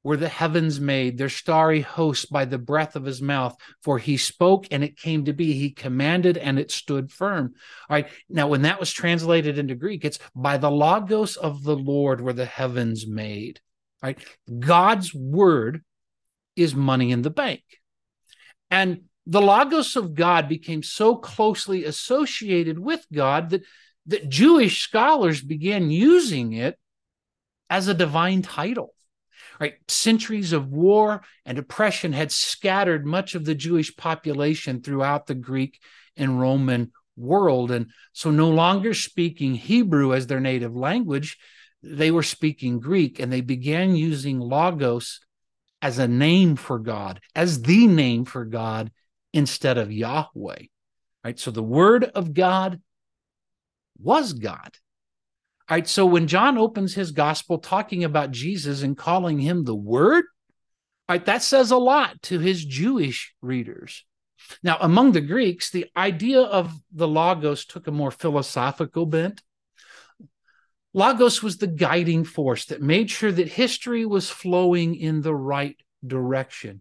were 0.02 0.16
the 0.16 0.28
heavens 0.28 0.80
made, 0.80 1.18
their 1.18 1.28
starry 1.28 1.80
hosts 1.80 2.26
by 2.26 2.44
the 2.44 2.58
breath 2.58 2.94
of 2.94 3.04
his 3.04 3.20
mouth. 3.20 3.56
For 3.82 3.98
he 3.98 4.16
spoke 4.16 4.66
and 4.70 4.84
it 4.84 4.98
came 4.98 5.24
to 5.24 5.32
be. 5.32 5.52
He 5.52 5.70
commanded 5.70 6.36
and 6.36 6.58
it 6.58 6.70
stood 6.70 7.10
firm. 7.10 7.54
All 7.88 7.96
right, 7.96 8.08
now 8.28 8.48
when 8.48 8.62
that 8.62 8.80
was 8.80 8.92
translated 8.92 9.58
into 9.58 9.74
Greek, 9.74 10.04
it's 10.04 10.18
by 10.34 10.56
the 10.58 10.70
logos 10.70 11.36
of 11.36 11.62
the 11.62 11.76
Lord 11.76 12.20
were 12.20 12.32
the 12.32 12.44
heavens 12.44 13.06
made. 13.06 13.60
All 14.02 14.08
right, 14.08 14.18
God's 14.58 15.14
word 15.14 15.82
is 16.54 16.74
money 16.74 17.10
in 17.12 17.22
the 17.22 17.30
bank. 17.30 17.62
And 18.70 19.07
the 19.28 19.42
Logos 19.42 19.94
of 19.94 20.14
God 20.14 20.48
became 20.48 20.82
so 20.82 21.14
closely 21.14 21.84
associated 21.84 22.78
with 22.78 23.06
God 23.12 23.50
that, 23.50 23.62
that 24.06 24.30
Jewish 24.30 24.80
scholars 24.80 25.42
began 25.42 25.90
using 25.90 26.54
it 26.54 26.78
as 27.68 27.88
a 27.88 27.94
divine 27.94 28.40
title. 28.40 28.94
Right, 29.60 29.74
centuries 29.88 30.52
of 30.52 30.72
war 30.72 31.22
and 31.44 31.58
oppression 31.58 32.12
had 32.12 32.32
scattered 32.32 33.04
much 33.04 33.34
of 33.34 33.44
the 33.44 33.56
Jewish 33.56 33.94
population 33.96 34.80
throughout 34.80 35.26
the 35.26 35.34
Greek 35.34 35.80
and 36.16 36.40
Roman 36.40 36.92
world. 37.16 37.72
And 37.72 37.90
so, 38.12 38.30
no 38.30 38.50
longer 38.50 38.94
speaking 38.94 39.54
Hebrew 39.54 40.14
as 40.14 40.28
their 40.28 40.38
native 40.38 40.76
language, 40.76 41.38
they 41.82 42.12
were 42.12 42.22
speaking 42.22 42.78
Greek 42.78 43.18
and 43.18 43.32
they 43.32 43.40
began 43.40 43.96
using 43.96 44.38
Logos 44.38 45.20
as 45.82 45.98
a 45.98 46.08
name 46.08 46.54
for 46.54 46.78
God, 46.78 47.20
as 47.34 47.62
the 47.62 47.88
name 47.88 48.24
for 48.24 48.44
God 48.44 48.92
instead 49.32 49.78
of 49.78 49.92
Yahweh. 49.92 50.62
Right? 51.24 51.38
So 51.38 51.50
the 51.50 51.62
word 51.62 52.04
of 52.04 52.34
God 52.34 52.80
was 54.00 54.32
God. 54.32 54.76
All 55.68 55.76
right. 55.76 55.88
So 55.88 56.06
when 56.06 56.28
John 56.28 56.56
opens 56.56 56.94
his 56.94 57.10
gospel 57.10 57.58
talking 57.58 58.04
about 58.04 58.30
Jesus 58.30 58.82
and 58.82 58.96
calling 58.96 59.38
him 59.38 59.64
the 59.64 59.74
word, 59.74 60.24
right, 61.08 61.24
that 61.26 61.42
says 61.42 61.70
a 61.70 61.76
lot 61.76 62.22
to 62.22 62.38
his 62.38 62.64
Jewish 62.64 63.34
readers. 63.42 64.04
Now, 64.62 64.78
among 64.80 65.12
the 65.12 65.20
Greeks, 65.20 65.70
the 65.70 65.86
idea 65.96 66.40
of 66.40 66.72
the 66.92 67.08
Logos 67.08 67.66
took 67.66 67.86
a 67.86 67.92
more 67.92 68.10
philosophical 68.10 69.04
bent. 69.04 69.42
Logos 70.94 71.42
was 71.42 71.58
the 71.58 71.66
guiding 71.66 72.24
force 72.24 72.64
that 72.66 72.80
made 72.80 73.10
sure 73.10 73.32
that 73.32 73.48
history 73.48 74.06
was 74.06 74.30
flowing 74.30 74.94
in 74.94 75.20
the 75.20 75.34
right 75.34 75.76
direction. 76.06 76.80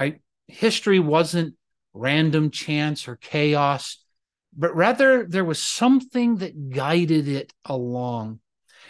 Right? 0.00 0.20
History 0.48 0.98
wasn't 0.98 1.54
random 1.94 2.50
chance 2.50 3.08
or 3.08 3.16
chaos, 3.16 3.98
but 4.56 4.74
rather 4.74 5.24
there 5.24 5.44
was 5.44 5.62
something 5.62 6.36
that 6.36 6.70
guided 6.70 7.28
it 7.28 7.52
along. 7.64 8.40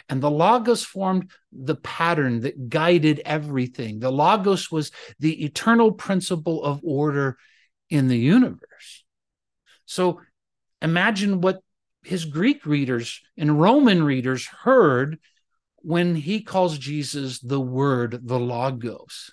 And 0.09 0.21
the 0.21 0.31
Logos 0.31 0.85
formed 0.85 1.31
the 1.53 1.77
pattern 1.77 2.41
that 2.41 2.69
guided 2.69 3.23
everything. 3.25 4.01
The 4.01 4.11
Logos 4.11 4.71
was 4.71 4.91
the 5.19 5.45
eternal 5.45 5.93
principle 5.93 6.65
of 6.65 6.81
order 6.83 7.39
in 7.89 8.09
the 8.09 8.19
universe. 8.19 9.05
So 9.87 10.21
imagine 10.83 11.41
what 11.41 11.61
his 12.03 12.25
Greek 12.25 12.67
readers 12.67 13.21
and 13.37 13.61
Roman 13.61 14.03
readers 14.03 14.47
heard 14.47 15.19
when 15.77 16.15
he 16.15 16.43
calls 16.43 16.79
Jesus 16.79 17.39
the 17.41 17.61
Word, 17.61 18.27
the 18.27 18.39
Logos. 18.39 19.33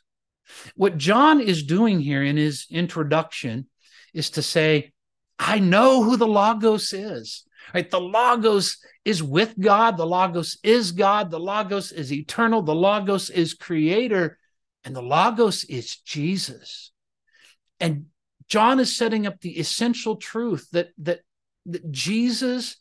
What 0.75 0.98
John 0.98 1.41
is 1.41 1.63
doing 1.63 2.00
here 2.00 2.24
in 2.24 2.38
his 2.38 2.65
introduction 2.70 3.67
is 4.13 4.31
to 4.31 4.41
say, 4.41 4.91
I 5.39 5.60
know 5.60 6.03
who 6.03 6.17
the 6.17 6.27
Logos 6.27 6.93
is. 6.93 7.43
Right? 7.74 7.89
The 7.89 8.01
Logos 8.01 8.77
is 9.05 9.24
with 9.24 9.60
God. 9.60 9.98
The 9.98 10.05
Logos 10.05 10.58
is 10.63 10.91
God. 10.91 11.31
The 11.31 11.39
Logos 11.39 11.91
is 11.91 12.12
eternal. 12.12 12.62
The 12.62 12.75
Logos 12.75 13.29
is 13.29 13.53
creator. 13.53 14.38
And 14.84 14.96
the 14.96 15.01
Logos 15.01 15.63
is 15.63 15.98
Jesus. 15.98 16.91
And 17.79 18.08
John 18.48 18.79
is 18.79 18.96
setting 18.96 19.25
up 19.25 19.39
the 19.39 19.60
essential 19.60 20.17
truth 20.17 20.67
that, 20.72 20.89
that, 21.00 21.22
that 21.67 21.91
Jesus 21.91 22.77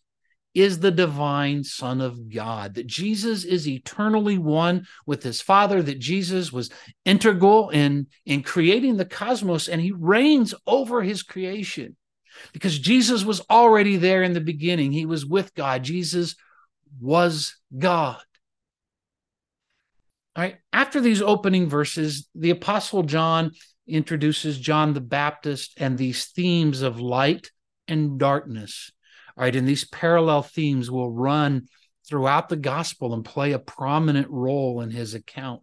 is 0.54 0.80
the 0.80 0.90
divine 0.90 1.62
Son 1.62 2.00
of 2.00 2.28
God, 2.28 2.74
that 2.74 2.86
Jesus 2.86 3.44
is 3.44 3.68
eternally 3.68 4.38
one 4.38 4.86
with 5.06 5.22
his 5.22 5.40
Father, 5.40 5.80
that 5.82 5.98
Jesus 5.98 6.52
was 6.52 6.70
integral 7.04 7.70
in, 7.70 8.08
in 8.26 8.42
creating 8.42 8.96
the 8.96 9.04
cosmos 9.04 9.68
and 9.68 9.80
he 9.80 9.92
reigns 9.92 10.54
over 10.66 11.02
his 11.02 11.22
creation 11.22 11.96
because 12.52 12.78
Jesus 12.78 13.24
was 13.24 13.42
already 13.48 13.96
there 13.96 14.22
in 14.22 14.32
the 14.32 14.40
beginning. 14.40 14.92
He 14.92 15.06
was 15.06 15.24
with 15.24 15.54
God. 15.54 15.84
Jesus 15.84 16.34
was 17.00 17.56
God. 17.76 18.20
All 20.34 20.42
right. 20.44 20.56
After 20.72 21.00
these 21.00 21.22
opening 21.22 21.68
verses, 21.68 22.28
the 22.34 22.50
Apostle 22.50 23.02
John 23.02 23.52
introduces 23.86 24.58
John 24.58 24.94
the 24.94 25.00
Baptist 25.00 25.74
and 25.76 25.96
these 25.96 26.26
themes 26.26 26.82
of 26.82 27.00
light 27.00 27.50
and 27.88 28.18
darkness 28.18 28.92
right, 29.40 29.56
and 29.56 29.66
these 29.66 29.84
parallel 29.84 30.42
themes 30.42 30.90
will 30.90 31.10
run 31.10 31.68
throughout 32.06 32.48
the 32.48 32.56
gospel 32.56 33.14
and 33.14 33.24
play 33.24 33.52
a 33.52 33.58
prominent 33.58 34.28
role 34.28 34.80
in 34.80 34.90
his 34.90 35.14
account. 35.14 35.62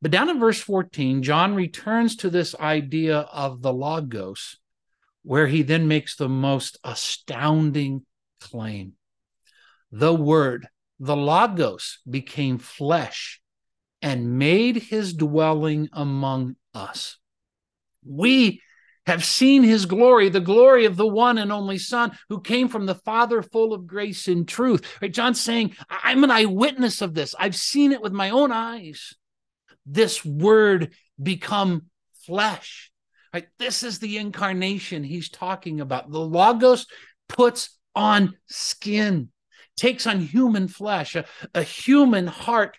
But 0.00 0.10
down 0.10 0.30
in 0.30 0.38
verse 0.38 0.60
14, 0.60 1.22
John 1.22 1.54
returns 1.54 2.16
to 2.16 2.30
this 2.30 2.54
idea 2.54 3.18
of 3.18 3.60
the 3.60 3.72
Logos, 3.72 4.58
where 5.22 5.46
he 5.46 5.62
then 5.62 5.88
makes 5.88 6.16
the 6.16 6.28
most 6.28 6.78
astounding 6.84 8.06
claim. 8.40 8.94
The 9.92 10.14
Word, 10.14 10.68
the 10.98 11.16
Logos, 11.16 11.98
became 12.08 12.58
flesh 12.58 13.40
and 14.00 14.38
made 14.38 14.76
his 14.76 15.12
dwelling 15.12 15.88
among 15.92 16.56
us. 16.72 17.18
We 18.06 18.62
have 19.10 19.24
seen 19.24 19.62
his 19.64 19.86
glory, 19.86 20.28
the 20.28 20.40
glory 20.40 20.84
of 20.84 20.96
the 20.96 21.06
one 21.06 21.36
and 21.36 21.50
only 21.50 21.78
Son 21.78 22.16
who 22.28 22.40
came 22.40 22.68
from 22.68 22.86
the 22.86 22.94
Father 22.94 23.42
full 23.42 23.74
of 23.74 23.86
grace 23.86 24.28
and 24.28 24.46
truth. 24.46 24.86
Right? 25.02 25.12
John's 25.12 25.40
saying, 25.40 25.74
I'm 25.88 26.22
an 26.22 26.30
eyewitness 26.30 27.02
of 27.02 27.12
this. 27.12 27.34
I've 27.38 27.56
seen 27.56 27.92
it 27.92 28.00
with 28.00 28.12
my 28.12 28.30
own 28.30 28.52
eyes. 28.52 29.14
This 29.84 30.24
word 30.24 30.94
become 31.20 31.86
flesh. 32.24 32.92
Right? 33.34 33.48
This 33.58 33.82
is 33.82 33.98
the 33.98 34.16
incarnation 34.16 35.02
he's 35.02 35.28
talking 35.28 35.80
about. 35.80 36.10
The 36.10 36.20
Logos 36.20 36.86
puts 37.28 37.76
on 37.96 38.36
skin, 38.46 39.30
takes 39.76 40.06
on 40.06 40.20
human 40.20 40.68
flesh, 40.68 41.16
a, 41.16 41.24
a 41.52 41.62
human 41.62 42.28
heart 42.28 42.78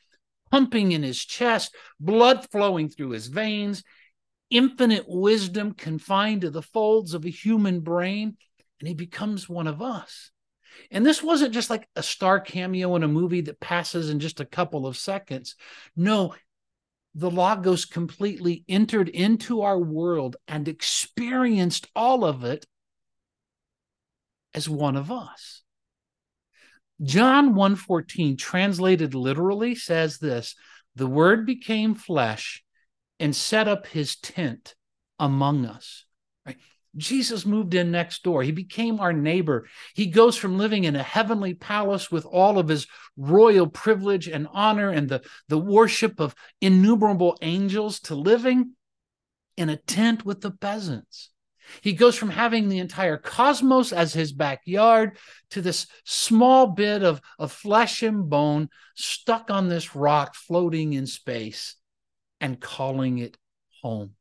pumping 0.49 0.93
in 0.93 1.03
his 1.03 1.23
chest, 1.23 1.75
blood 1.99 2.47
flowing 2.51 2.89
through 2.89 3.09
his 3.09 3.27
veins 3.27 3.83
infinite 4.51 5.05
wisdom 5.07 5.73
confined 5.73 6.41
to 6.41 6.51
the 6.51 6.61
folds 6.61 7.13
of 7.13 7.25
a 7.25 7.29
human 7.29 7.79
brain, 7.79 8.37
and 8.79 8.87
he 8.87 8.93
becomes 8.93 9.49
one 9.49 9.67
of 9.67 9.81
us. 9.81 10.31
And 10.89 11.05
this 11.05 11.23
wasn't 11.23 11.53
just 11.53 11.69
like 11.69 11.87
a 11.95 12.03
star 12.03 12.39
cameo 12.39 12.95
in 12.95 13.03
a 13.03 13.07
movie 13.07 13.41
that 13.41 13.59
passes 13.59 14.09
in 14.09 14.19
just 14.19 14.39
a 14.39 14.45
couple 14.45 14.85
of 14.85 14.97
seconds. 14.97 15.55
No, 15.95 16.35
the 17.15 17.31
Logos 17.31 17.85
completely 17.85 18.63
entered 18.67 19.09
into 19.09 19.61
our 19.61 19.77
world 19.77 20.37
and 20.47 20.67
experienced 20.67 21.87
all 21.95 22.23
of 22.23 22.43
it 22.43 22.65
as 24.53 24.69
one 24.69 24.95
of 24.95 25.11
us. 25.11 25.63
John 27.01 27.53
1:14 27.55 28.37
translated 28.37 29.15
literally 29.15 29.75
says 29.75 30.19
this, 30.19 30.55
the 30.95 31.07
word 31.07 31.45
became 31.45 31.95
flesh 31.95 32.63
and 33.21 33.35
set 33.35 33.67
up 33.67 33.85
his 33.85 34.15
tent 34.15 34.73
among 35.19 35.63
us. 35.65 36.05
Right? 36.43 36.57
Jesus 36.97 37.45
moved 37.45 37.75
in 37.75 37.91
next 37.91 38.23
door. 38.23 38.41
He 38.41 38.51
became 38.51 38.99
our 38.99 39.13
neighbor. 39.13 39.67
He 39.93 40.07
goes 40.07 40.35
from 40.35 40.57
living 40.57 40.85
in 40.85 40.95
a 40.95 41.03
heavenly 41.03 41.53
palace 41.53 42.11
with 42.11 42.25
all 42.25 42.57
of 42.57 42.67
his 42.67 42.87
royal 43.15 43.67
privilege 43.67 44.27
and 44.27 44.47
honor 44.51 44.89
and 44.89 45.07
the, 45.07 45.21
the 45.47 45.59
worship 45.59 46.19
of 46.19 46.33
innumerable 46.61 47.37
angels 47.43 47.99
to 48.01 48.15
living 48.15 48.71
in 49.55 49.69
a 49.69 49.77
tent 49.77 50.25
with 50.25 50.41
the 50.41 50.51
peasants. 50.51 51.29
He 51.81 51.93
goes 51.93 52.17
from 52.17 52.31
having 52.31 52.69
the 52.69 52.79
entire 52.79 53.17
cosmos 53.17 53.93
as 53.93 54.13
his 54.13 54.33
backyard 54.33 55.19
to 55.51 55.61
this 55.61 55.85
small 56.05 56.65
bit 56.65 57.03
of, 57.03 57.21
of 57.37 57.51
flesh 57.51 58.01
and 58.01 58.27
bone 58.27 58.69
stuck 58.95 59.51
on 59.51 59.69
this 59.69 59.95
rock 59.95 60.33
floating 60.33 60.93
in 60.93 61.05
space 61.05 61.75
and 62.41 62.59
calling 62.59 63.19
it 63.19 63.37
home 63.81 64.15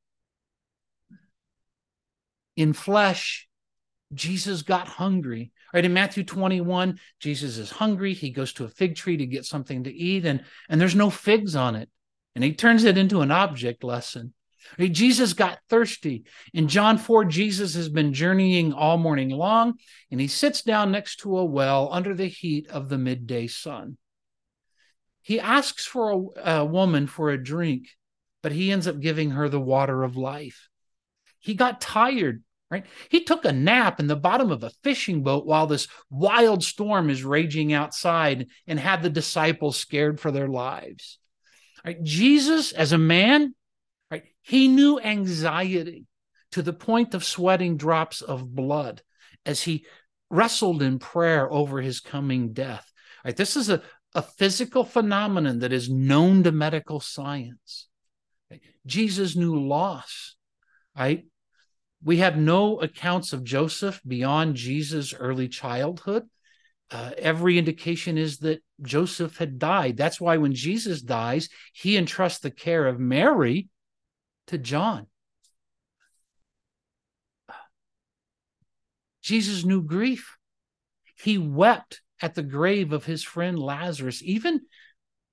in 2.60 2.74
flesh, 2.74 3.48
Jesus 4.12 4.62
got 4.62 4.86
hungry. 4.86 5.52
Right 5.72 5.84
in 5.84 5.94
Matthew 5.94 6.24
21, 6.24 6.98
Jesus 7.20 7.56
is 7.56 7.70
hungry. 7.70 8.12
He 8.12 8.30
goes 8.30 8.52
to 8.54 8.64
a 8.64 8.68
fig 8.68 8.96
tree 8.96 9.16
to 9.16 9.26
get 9.26 9.46
something 9.46 9.84
to 9.84 9.92
eat, 9.92 10.26
and, 10.26 10.44
and 10.68 10.80
there's 10.80 10.94
no 10.94 11.10
figs 11.10 11.56
on 11.56 11.74
it. 11.74 11.88
And 12.34 12.44
he 12.44 12.52
turns 12.52 12.84
it 12.84 12.98
into 12.98 13.22
an 13.22 13.30
object 13.30 13.82
lesson. 13.82 14.34
Right? 14.78 14.92
Jesus 14.92 15.32
got 15.32 15.60
thirsty. 15.70 16.24
In 16.52 16.68
John 16.68 16.98
4, 16.98 17.24
Jesus 17.24 17.74
has 17.74 17.88
been 17.88 18.12
journeying 18.12 18.72
all 18.72 18.98
morning 18.98 19.30
long, 19.30 19.74
and 20.10 20.20
he 20.20 20.28
sits 20.28 20.62
down 20.62 20.92
next 20.92 21.20
to 21.20 21.38
a 21.38 21.44
well 21.44 21.88
under 21.92 22.14
the 22.14 22.28
heat 22.28 22.68
of 22.68 22.88
the 22.88 22.98
midday 22.98 23.46
sun. 23.46 23.96
He 25.22 25.40
asks 25.40 25.86
for 25.86 26.10
a, 26.10 26.56
a 26.58 26.64
woman 26.64 27.06
for 27.06 27.30
a 27.30 27.42
drink, 27.42 27.88
but 28.42 28.52
he 28.52 28.72
ends 28.72 28.86
up 28.86 29.00
giving 29.00 29.30
her 29.30 29.48
the 29.48 29.60
water 29.60 30.02
of 30.02 30.16
life. 30.16 30.68
He 31.38 31.54
got 31.54 31.80
tired, 31.80 32.42
right? 32.70 32.84
He 33.08 33.24
took 33.24 33.44
a 33.44 33.52
nap 33.52 34.00
in 34.00 34.06
the 34.06 34.16
bottom 34.16 34.50
of 34.50 34.62
a 34.62 34.72
fishing 34.82 35.22
boat 35.22 35.46
while 35.46 35.66
this 35.66 35.88
wild 36.10 36.62
storm 36.62 37.10
is 37.10 37.24
raging 37.24 37.72
outside 37.72 38.48
and 38.66 38.78
had 38.78 39.02
the 39.02 39.10
disciples 39.10 39.78
scared 39.78 40.20
for 40.20 40.30
their 40.30 40.48
lives. 40.48 41.18
Right? 41.84 42.02
Jesus, 42.02 42.72
as 42.72 42.92
a 42.92 42.98
man, 42.98 43.54
right, 44.10 44.24
he 44.42 44.68
knew 44.68 45.00
anxiety 45.00 46.06
to 46.52 46.62
the 46.62 46.72
point 46.72 47.14
of 47.14 47.24
sweating 47.24 47.76
drops 47.76 48.22
of 48.22 48.54
blood 48.54 49.02
as 49.46 49.62
he 49.62 49.86
wrestled 50.30 50.82
in 50.82 50.98
prayer 50.98 51.50
over 51.50 51.80
his 51.80 52.00
coming 52.00 52.52
death. 52.52 52.90
Right? 53.24 53.36
This 53.36 53.56
is 53.56 53.70
a, 53.70 53.82
a 54.14 54.22
physical 54.22 54.84
phenomenon 54.84 55.60
that 55.60 55.72
is 55.72 55.88
known 55.88 56.42
to 56.42 56.52
medical 56.52 57.00
science. 57.00 57.88
Jesus 58.86 59.36
knew 59.36 59.58
loss 59.66 60.36
right? 60.96 61.24
We 62.02 62.18
have 62.18 62.36
no 62.36 62.78
accounts 62.80 63.32
of 63.32 63.44
Joseph 63.44 64.00
beyond 64.06 64.56
Jesus' 64.56 65.14
early 65.14 65.48
childhood. 65.48 66.24
Uh, 66.90 67.12
every 67.18 67.56
indication 67.56 68.18
is 68.18 68.38
that 68.38 68.62
Joseph 68.82 69.36
had 69.36 69.58
died. 69.58 69.96
That's 69.96 70.20
why 70.20 70.38
when 70.38 70.54
Jesus 70.54 71.02
dies, 71.02 71.48
he 71.72 71.96
entrusts 71.96 72.40
the 72.40 72.50
care 72.50 72.86
of 72.86 72.98
Mary 72.98 73.68
to 74.48 74.58
John. 74.58 75.06
Jesus 79.22 79.64
knew 79.64 79.82
grief. 79.82 80.36
He 81.16 81.38
wept 81.38 82.00
at 82.20 82.34
the 82.34 82.42
grave 82.42 82.92
of 82.92 83.04
his 83.04 83.22
friend 83.22 83.58
Lazarus, 83.58 84.22
even 84.24 84.62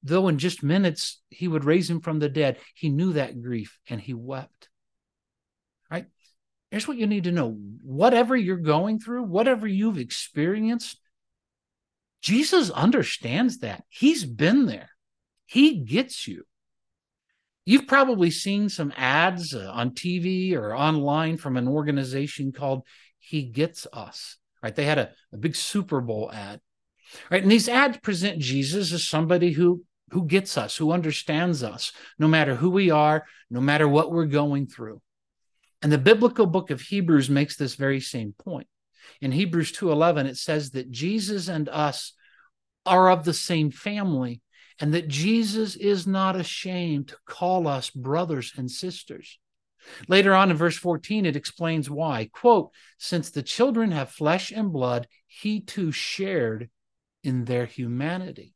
though 0.04 0.28
in 0.28 0.38
just 0.38 0.64
minutes 0.64 1.22
he 1.30 1.48
would 1.48 1.66
raise 1.66 1.90
him 1.90 2.02
from 2.02 2.20
the 2.20 2.30
dead. 2.30 2.58
He 2.76 2.90
knew 2.90 3.14
that 3.14 3.42
grief 3.42 3.78
and 3.90 4.00
he 4.00 4.14
wept 4.14 4.70
Right? 5.90 6.08
here's 6.72 6.88
what 6.88 6.98
you 6.98 7.08
need 7.08 7.26
to 7.26 7.32
know 7.32 7.58
whatever 7.82 8.36
you're 8.36 8.58
going 8.58 9.00
through, 9.00 9.24
whatever 9.24 9.68
you've 9.68 9.98
experienced, 9.98 11.00
Jesus 12.22 12.70
understands 12.70 13.60
that. 13.60 13.84
He's 13.90 14.26
been 14.26 14.66
there, 14.66 14.90
He 15.46 15.80
gets 15.80 16.28
you. 16.28 16.44
You've 17.66 17.88
probably 17.88 18.32
seen 18.32 18.70
some 18.70 18.94
ads 18.96 19.54
uh, 19.54 19.70
on 19.74 19.92
TV 19.92 20.54
or 20.54 20.74
online 20.74 21.36
from 21.36 21.58
an 21.58 21.68
organization 21.68 22.54
called 22.54 22.84
He 23.20 23.44
Gets 23.44 23.86
Us, 23.92 24.38
right? 24.64 24.74
They 24.74 24.86
had 24.86 24.98
a, 24.98 25.12
a 25.34 25.38
big 25.38 25.54
Super 25.54 26.00
Bowl 26.00 26.32
ad, 26.32 26.62
right? 27.30 27.42
And 27.42 27.52
these 27.52 27.70
ads 27.70 27.98
present 27.98 28.40
Jesus 28.40 28.92
as 28.92 29.04
somebody 29.04 29.52
who 29.52 29.84
who 30.12 30.26
gets 30.26 30.58
us, 30.58 30.78
who 30.78 30.92
understands 30.92 31.64
us, 31.64 31.92
no 32.18 32.28
matter 32.30 32.56
who 32.56 32.70
we 32.70 32.90
are, 32.90 33.26
no 33.50 33.60
matter 33.60 33.88
what 33.88 34.10
we're 34.12 34.26
going 34.26 34.66
through. 34.66 35.02
And 35.82 35.92
the 35.92 35.98
biblical 35.98 36.46
book 36.46 36.72
of 36.72 36.82
Hebrews 36.82 37.30
makes 37.30 37.58
this 37.58 37.76
very 37.76 38.00
same 38.00 38.34
point. 38.34 38.68
In 39.22 39.32
Hebrews 39.32 39.72
2:11 39.74 40.26
it 40.26 40.38
says 40.38 40.72
that 40.72 40.92
Jesus 40.92 41.48
and 41.48 41.70
us 41.70 42.14
are 42.86 43.10
of 43.10 43.26
the 43.26 43.34
same 43.34 43.70
family 43.72 44.42
and 44.80 44.94
that 44.94 45.08
Jesus 45.08 45.76
is 45.76 46.08
not 46.08 46.36
ashamed 46.36 47.10
to 47.10 47.18
call 47.26 47.68
us 47.68 47.90
brothers 47.90 48.54
and 48.58 48.70
sisters. 48.70 49.40
Later 50.08 50.34
on 50.34 50.52
in 50.52 50.58
verse 50.58 50.78
14 50.78 51.26
it 51.26 51.36
explains 51.36 51.90
why. 51.90 52.30
Quote, 52.32 52.72
since 52.98 53.30
the 53.30 53.44
children 53.44 53.92
have 53.92 54.12
flesh 54.12 54.52
and 54.52 54.72
blood, 54.72 55.08
he 55.26 55.62
too 55.62 55.92
shared 55.92 56.70
in 57.28 57.44
their 57.44 57.66
humanity. 57.66 58.54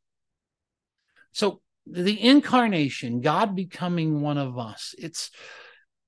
So 1.32 1.60
the 1.86 2.20
incarnation, 2.20 3.20
God 3.20 3.54
becoming 3.54 4.22
one 4.22 4.38
of 4.38 4.58
us, 4.58 4.94
it's 4.98 5.30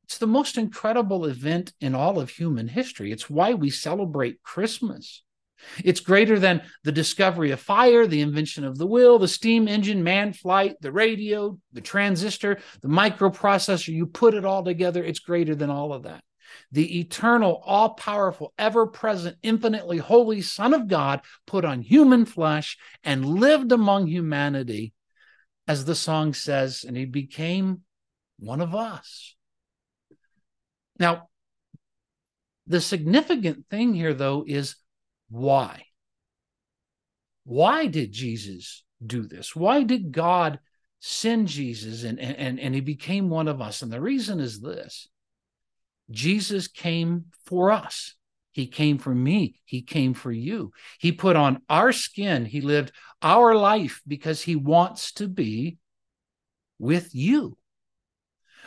it's 0.04 0.18
the 0.18 0.26
most 0.26 0.58
incredible 0.58 1.24
event 1.26 1.72
in 1.80 1.94
all 1.94 2.18
of 2.18 2.30
human 2.30 2.68
history. 2.68 3.10
It's 3.12 3.30
why 3.30 3.54
we 3.54 3.70
celebrate 3.70 4.42
Christmas. 4.42 5.22
It's 5.82 6.00
greater 6.00 6.38
than 6.38 6.62
the 6.84 6.92
discovery 6.92 7.50
of 7.50 7.60
fire, 7.60 8.06
the 8.06 8.20
invention 8.20 8.64
of 8.64 8.76
the 8.76 8.86
wheel, 8.86 9.18
the 9.18 9.28
steam 9.28 9.66
engine, 9.66 10.02
man 10.02 10.34
flight, 10.34 10.76
the 10.82 10.92
radio, 10.92 11.58
the 11.72 11.80
transistor, 11.80 12.58
the 12.82 12.88
microprocessor. 12.88 13.88
You 13.88 14.06
put 14.06 14.34
it 14.34 14.44
all 14.44 14.62
together, 14.62 15.02
it's 15.02 15.20
greater 15.20 15.54
than 15.54 15.70
all 15.70 15.94
of 15.94 16.02
that. 16.02 16.22
The 16.72 17.00
eternal, 17.00 17.62
all 17.64 17.90
powerful, 17.90 18.52
ever 18.58 18.86
present, 18.86 19.36
infinitely 19.42 19.98
holy 19.98 20.42
Son 20.42 20.74
of 20.74 20.88
God 20.88 21.20
put 21.46 21.64
on 21.64 21.82
human 21.82 22.24
flesh 22.24 22.76
and 23.02 23.24
lived 23.24 23.72
among 23.72 24.06
humanity, 24.06 24.92
as 25.66 25.84
the 25.84 25.94
song 25.94 26.34
says, 26.34 26.84
and 26.86 26.96
he 26.96 27.04
became 27.04 27.82
one 28.38 28.60
of 28.60 28.74
us. 28.74 29.34
Now, 30.98 31.28
the 32.66 32.80
significant 32.80 33.66
thing 33.68 33.94
here, 33.94 34.14
though, 34.14 34.44
is 34.46 34.76
why? 35.28 35.84
Why 37.44 37.86
did 37.86 38.12
Jesus 38.12 38.84
do 39.04 39.26
this? 39.26 39.54
Why 39.54 39.82
did 39.82 40.12
God 40.12 40.60
send 41.00 41.48
Jesus 41.48 42.04
and, 42.04 42.18
and, 42.18 42.58
and 42.58 42.74
he 42.74 42.80
became 42.80 43.28
one 43.28 43.48
of 43.48 43.60
us? 43.60 43.82
And 43.82 43.92
the 43.92 44.00
reason 44.00 44.40
is 44.40 44.60
this 44.60 45.08
Jesus 46.10 46.68
came 46.68 47.26
for 47.46 47.70
us. 47.70 48.14
He 48.52 48.66
came 48.66 48.98
for 48.98 49.14
me. 49.14 49.60
He 49.64 49.82
came 49.82 50.14
for 50.14 50.30
you. 50.30 50.72
He 50.98 51.10
put 51.10 51.34
on 51.34 51.62
our 51.68 51.92
skin. 51.92 52.44
He 52.44 52.60
lived 52.60 52.92
our 53.20 53.54
life 53.54 54.00
because 54.06 54.42
he 54.42 54.54
wants 54.54 55.12
to 55.14 55.26
be 55.26 55.78
with 56.78 57.14
you. 57.14 57.56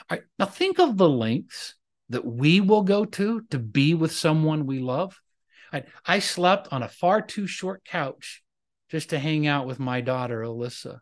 All 0.10 0.18
right, 0.18 0.24
now 0.38 0.46
think 0.46 0.80
of 0.80 0.98
the 0.98 1.10
lengths 1.10 1.76
that 2.10 2.26
we 2.26 2.60
will 2.62 2.84
go 2.84 3.06
to 3.06 3.42
to 3.50 3.60
be 3.60 3.94
with 3.94 4.12
someone 4.12 4.66
we 4.66 4.80
love. 4.80 5.20
I, 5.72 5.84
I 6.06 6.20
slept 6.20 6.70
on 6.72 6.84
a 6.84 6.90
far 6.90 7.22
too 7.22 7.48
short 7.48 7.84
couch 7.86 8.44
just 8.90 9.10
to 9.10 9.20
hang 9.20 9.48
out 9.48 9.68
with 9.68 9.80
my 9.80 10.02
daughter, 10.02 10.42
Alyssa. 10.42 11.00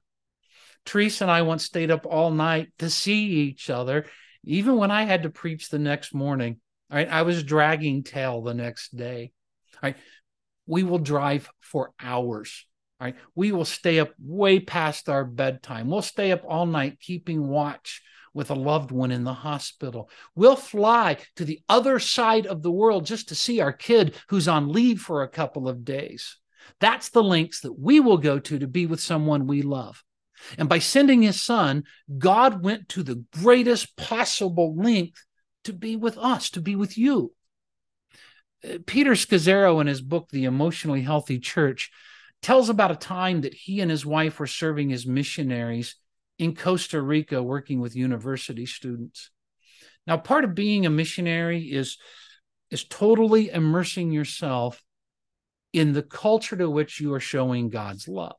Teresa 0.85 1.23
and 1.23 1.31
I 1.31 1.41
once 1.41 1.65
stayed 1.65 1.91
up 1.91 2.05
all 2.05 2.31
night 2.31 2.69
to 2.79 2.89
see 2.89 3.25
each 3.25 3.69
other, 3.69 4.05
even 4.45 4.77
when 4.77 4.91
I 4.91 5.03
had 5.03 5.23
to 5.23 5.29
preach 5.29 5.69
the 5.69 5.79
next 5.79 6.13
morning. 6.13 6.59
Right, 6.91 7.09
I 7.09 7.23
was 7.23 7.43
dragging 7.43 8.03
tail 8.03 8.41
the 8.41 8.53
next 8.53 8.95
day. 8.95 9.31
Right, 9.81 9.97
we 10.67 10.83
will 10.83 10.99
drive 10.99 11.49
for 11.59 11.93
hours. 11.99 12.65
Right, 13.01 13.15
we 13.33 13.51
will 13.51 13.65
stay 13.65 13.99
up 13.99 14.11
way 14.19 14.59
past 14.59 15.09
our 15.09 15.25
bedtime. 15.25 15.89
We'll 15.89 16.01
stay 16.01 16.31
up 16.31 16.43
all 16.47 16.65
night 16.65 16.99
keeping 16.99 17.47
watch 17.47 18.01
with 18.35 18.51
a 18.51 18.55
loved 18.55 18.91
one 18.91 19.11
in 19.11 19.23
the 19.23 19.33
hospital. 19.33 20.09
We'll 20.35 20.57
fly 20.57 21.17
to 21.37 21.45
the 21.45 21.61
other 21.67 21.99
side 21.99 22.45
of 22.45 22.61
the 22.61 22.71
world 22.71 23.05
just 23.05 23.29
to 23.29 23.35
see 23.35 23.61
our 23.61 23.73
kid 23.73 24.15
who's 24.29 24.47
on 24.47 24.71
leave 24.71 25.01
for 25.01 25.23
a 25.23 25.29
couple 25.29 25.67
of 25.67 25.85
days. 25.85 26.37
That's 26.79 27.09
the 27.09 27.23
lengths 27.23 27.61
that 27.61 27.79
we 27.79 27.99
will 27.99 28.17
go 28.17 28.37
to 28.39 28.59
to 28.59 28.67
be 28.67 28.85
with 28.85 28.99
someone 28.99 29.47
we 29.47 29.61
love. 29.61 30.03
And 30.57 30.69
by 30.69 30.79
sending 30.79 31.21
his 31.21 31.41
son, 31.41 31.83
God 32.17 32.63
went 32.63 32.89
to 32.89 33.03
the 33.03 33.23
greatest 33.41 33.95
possible 33.95 34.75
length 34.75 35.23
to 35.63 35.73
be 35.73 35.95
with 35.95 36.17
us, 36.17 36.49
to 36.51 36.61
be 36.61 36.75
with 36.75 36.97
you. 36.97 37.33
Uh, 38.63 38.77
Peter 38.85 39.11
Scazzero, 39.11 39.81
in 39.81 39.87
his 39.87 40.01
book, 40.01 40.29
The 40.29 40.45
Emotionally 40.45 41.01
Healthy 41.01 41.39
Church, 41.39 41.91
tells 42.41 42.69
about 42.69 42.91
a 42.91 42.95
time 42.95 43.41
that 43.41 43.53
he 43.53 43.81
and 43.81 43.89
his 43.89 44.05
wife 44.05 44.39
were 44.39 44.47
serving 44.47 44.93
as 44.93 45.07
missionaries 45.07 45.95
in 46.37 46.55
Costa 46.55 47.01
Rica, 47.01 47.41
working 47.41 47.79
with 47.79 47.95
university 47.95 48.65
students. 48.65 49.31
Now, 50.05 50.17
part 50.17 50.43
of 50.43 50.53
being 50.53 50.85
a 50.85 50.89
missionary 50.89 51.63
is, 51.63 51.97
is 52.69 52.83
totally 52.83 53.49
immersing 53.49 54.11
yourself 54.11 54.83
in 55.73 55.93
the 55.93 56.03
culture 56.03 56.55
to 56.55 56.69
which 56.69 56.99
you 56.99 57.13
are 57.13 57.19
showing 57.19 57.69
God's 57.69 58.07
love. 58.07 58.35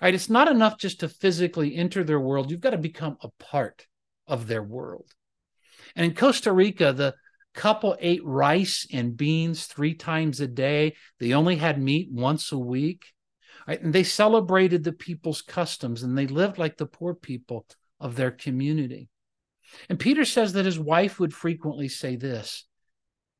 Right, 0.00 0.14
it's 0.14 0.30
not 0.30 0.48
enough 0.48 0.78
just 0.78 1.00
to 1.00 1.08
physically 1.08 1.76
enter 1.76 2.04
their 2.04 2.20
world, 2.20 2.50
you've 2.50 2.60
got 2.60 2.70
to 2.70 2.78
become 2.78 3.16
a 3.20 3.28
part 3.38 3.86
of 4.26 4.46
their 4.46 4.62
world. 4.62 5.10
And 5.94 6.06
in 6.06 6.14
Costa 6.14 6.52
Rica, 6.52 6.92
the 6.92 7.14
couple 7.54 7.96
ate 8.00 8.24
rice 8.24 8.86
and 8.92 9.16
beans 9.16 9.66
three 9.66 9.94
times 9.94 10.40
a 10.40 10.46
day. 10.46 10.96
They 11.20 11.32
only 11.32 11.56
had 11.56 11.80
meat 11.80 12.08
once 12.10 12.52
a 12.52 12.58
week. 12.58 13.04
Right? 13.66 13.80
And 13.80 13.92
they 13.92 14.02
celebrated 14.02 14.84
the 14.84 14.92
people's 14.92 15.40
customs 15.40 16.02
and 16.02 16.18
they 16.18 16.26
lived 16.26 16.58
like 16.58 16.76
the 16.76 16.86
poor 16.86 17.14
people 17.14 17.64
of 18.00 18.16
their 18.16 18.30
community. 18.30 19.08
And 19.88 19.98
Peter 19.98 20.24
says 20.24 20.52
that 20.52 20.66
his 20.66 20.78
wife 20.78 21.18
would 21.18 21.32
frequently 21.32 21.88
say 21.88 22.16
this 22.16 22.66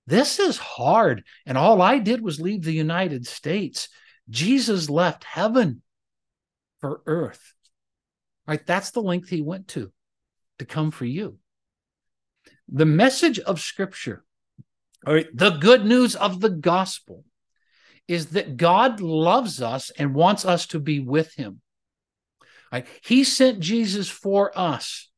This 0.07 0.39
is 0.39 0.57
hard. 0.57 1.25
And 1.45 1.59
all 1.59 1.83
I 1.83 1.99
did 1.99 2.23
was 2.23 2.41
leave 2.41 2.63
the 2.63 2.73
United 2.73 3.27
States. 3.27 3.89
Jesus 4.31 4.89
left 4.89 5.25
heaven 5.25 5.83
for 6.85 7.01
earth. 7.07 7.55
Right? 8.47 8.65
That's 8.67 8.91
the 8.91 9.01
length 9.01 9.31
he 9.31 9.41
went 9.41 9.69
to 9.69 9.91
to 10.59 10.67
come 10.67 10.91
for 10.91 11.07
you. 11.07 11.39
The 12.69 12.85
message 12.85 13.39
of 13.39 13.59
Scripture, 13.59 14.23
all 15.07 15.15
right, 15.15 15.27
the 15.33 15.57
good 15.57 15.87
news 15.87 16.15
of 16.15 16.43
the 16.43 16.51
gospel 16.51 17.25
is 18.07 18.27
that 18.33 18.59
God 18.59 19.01
loves 19.01 19.63
us 19.63 19.93
and 19.97 20.15
wants 20.15 20.45
us 20.45 20.67
to 20.67 20.79
be 20.79 21.01
with 21.01 21.33
him. 21.37 21.63
Right? 22.71 22.87
He 23.03 23.25
sent 23.25 23.61
Jesus 23.61 24.11
for 24.11 24.53
us. 24.55 25.09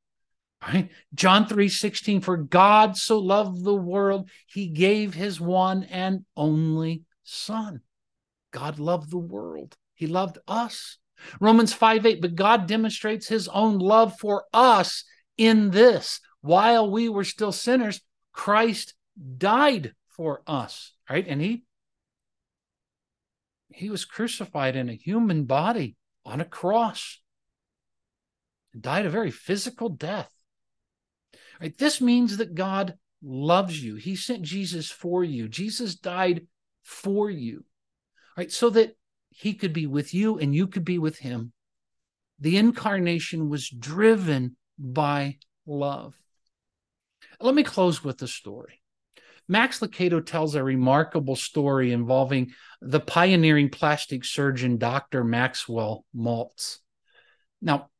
Right? 0.64 0.88
John 1.14 1.48
3 1.48 1.68
16, 1.68 2.20
for 2.20 2.36
God 2.36 2.96
so 2.96 3.18
loved 3.18 3.64
the 3.64 3.74
world, 3.74 4.30
he 4.46 4.68
gave 4.68 5.14
his 5.14 5.40
one 5.40 5.82
and 5.82 6.24
only 6.36 7.02
Son. 7.24 7.80
God 8.52 8.78
loved 8.78 9.10
the 9.10 9.18
world, 9.18 9.76
he 9.96 10.06
loved 10.06 10.38
us. 10.46 10.98
Romans 11.40 11.72
5 11.72 12.06
8, 12.06 12.20
but 12.20 12.34
God 12.34 12.66
demonstrates 12.66 13.28
his 13.28 13.48
own 13.48 13.78
love 13.78 14.18
for 14.18 14.44
us 14.52 15.04
in 15.36 15.70
this. 15.70 16.20
While 16.40 16.90
we 16.90 17.08
were 17.08 17.24
still 17.24 17.52
sinners, 17.52 18.00
Christ 18.32 18.94
died 19.38 19.94
for 20.08 20.42
us, 20.46 20.92
right? 21.10 21.26
And 21.26 21.40
he 21.40 21.64
he 23.68 23.90
was 23.90 24.04
crucified 24.06 24.74
in 24.74 24.88
a 24.88 24.94
human 24.94 25.44
body 25.44 25.96
on 26.24 26.40
a 26.40 26.46
cross. 26.46 27.20
Died 28.78 29.04
a 29.04 29.10
very 29.10 29.30
physical 29.30 29.90
death. 29.90 30.32
Right? 31.60 31.76
This 31.76 32.00
means 32.00 32.38
that 32.38 32.54
god 32.54 32.94
loves 33.22 33.82
you. 33.82 33.96
He 33.96 34.16
sent 34.16 34.42
jesus 34.42 34.90
for 34.90 35.24
you. 35.24 35.48
Jesus 35.48 35.94
died 35.94 36.46
for 36.82 37.28
you. 37.28 37.64
Right? 38.36 38.52
So 38.52 38.70
that 38.70 38.96
he 39.36 39.54
could 39.54 39.72
be 39.72 39.86
with 39.86 40.14
you 40.14 40.38
and 40.38 40.54
you 40.54 40.66
could 40.66 40.84
be 40.84 40.98
with 40.98 41.18
him 41.18 41.52
the 42.38 42.56
incarnation 42.56 43.48
was 43.48 43.68
driven 43.68 44.56
by 44.78 45.36
love 45.66 46.14
let 47.40 47.54
me 47.54 47.62
close 47.62 48.02
with 48.02 48.20
a 48.22 48.28
story 48.28 48.80
Max 49.48 49.78
Lucado 49.78 50.24
tells 50.24 50.54
a 50.54 50.64
remarkable 50.64 51.36
story 51.36 51.92
involving 51.92 52.52
the 52.80 53.00
pioneering 53.00 53.70
plastic 53.70 54.24
surgeon, 54.24 54.76
Dr. 54.76 55.22
Maxwell 55.22 56.04
Maltz. 56.14 56.78
Now, 57.62 57.90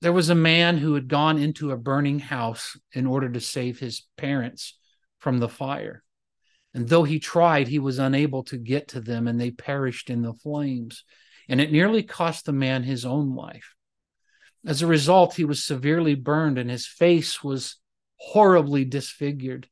there 0.00 0.12
was 0.12 0.30
a 0.30 0.34
man 0.34 0.78
who 0.78 0.94
had 0.94 1.08
gone 1.08 1.38
into 1.38 1.72
a 1.72 1.76
burning 1.76 2.20
house 2.20 2.78
in 2.92 3.06
order 3.06 3.28
to 3.30 3.40
save 3.40 3.80
his 3.80 4.06
parents 4.16 4.78
from 5.18 5.38
the 5.38 5.48
fire. 5.48 6.04
And 6.76 6.88
though 6.88 7.02
he 7.02 7.18
tried, 7.18 7.66
he 7.66 7.80
was 7.80 7.98
unable 7.98 8.44
to 8.44 8.56
get 8.56 8.86
to 8.88 9.00
them, 9.00 9.26
and 9.26 9.40
they 9.40 9.50
perished 9.50 10.10
in 10.10 10.22
the 10.22 10.34
flames. 10.34 11.02
And 11.48 11.60
it 11.60 11.72
nearly 11.72 12.04
cost 12.04 12.44
the 12.44 12.52
man 12.52 12.84
his 12.84 13.04
own 13.04 13.34
life. 13.34 13.74
As 14.64 14.82
a 14.82 14.86
result, 14.86 15.34
he 15.34 15.44
was 15.44 15.64
severely 15.64 16.14
burned, 16.14 16.58
and 16.58 16.70
his 16.70 16.86
face 16.86 17.42
was 17.42 17.76
horribly 18.18 18.84
disfigured 18.84 19.68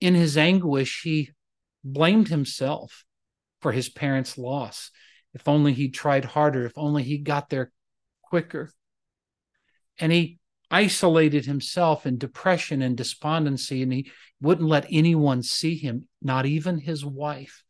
in 0.00 0.14
his 0.14 0.36
anguish, 0.36 1.02
he 1.02 1.30
blamed 1.82 2.28
himself 2.28 3.04
for 3.60 3.72
his 3.72 3.88
parents' 3.88 4.38
loss. 4.38 4.90
If 5.34 5.48
only 5.48 5.72
he 5.72 5.88
tried 5.88 6.24
harder, 6.24 6.64
if 6.64 6.72
only 6.76 7.02
he 7.02 7.18
got 7.18 7.50
there 7.50 7.72
quicker. 8.22 8.70
And 9.98 10.12
he 10.12 10.37
isolated 10.70 11.46
himself 11.46 12.06
in 12.06 12.18
depression 12.18 12.82
and 12.82 12.96
despondency, 12.96 13.82
and 13.82 13.92
he 13.92 14.10
wouldn't 14.40 14.68
let 14.68 14.86
anyone 14.90 15.42
see 15.42 15.76
him, 15.76 16.06
not 16.22 16.46
even 16.46 16.78
his 16.78 17.04
wife. 17.04 17.64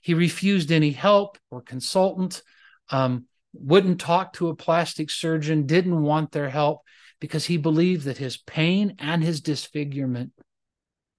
He 0.00 0.14
refused 0.14 0.72
any 0.72 0.90
help 0.90 1.38
or 1.50 1.60
consultant, 1.60 2.42
um, 2.90 3.26
wouldn't 3.52 4.00
talk 4.00 4.32
to 4.34 4.48
a 4.48 4.56
plastic 4.56 5.10
surgeon, 5.10 5.66
didn't 5.66 6.02
want 6.02 6.32
their 6.32 6.48
help 6.48 6.82
because 7.20 7.44
he 7.44 7.56
believed 7.56 8.04
that 8.04 8.18
his 8.18 8.36
pain 8.36 8.96
and 8.98 9.22
his 9.22 9.40
disfigurement 9.40 10.32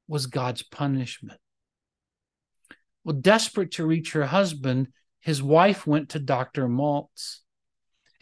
was 0.08 0.26
God's 0.26 0.64
punishment. 0.64 1.40
Well, 3.04 3.16
desperate 3.16 3.72
to 3.74 3.86
reach 3.86 4.14
her 4.14 4.26
husband, 4.26 4.88
his 5.20 5.42
wife 5.42 5.86
went 5.88 6.10
to 6.10 6.20
Dr. 6.20 6.68
Maltz. 6.68 7.40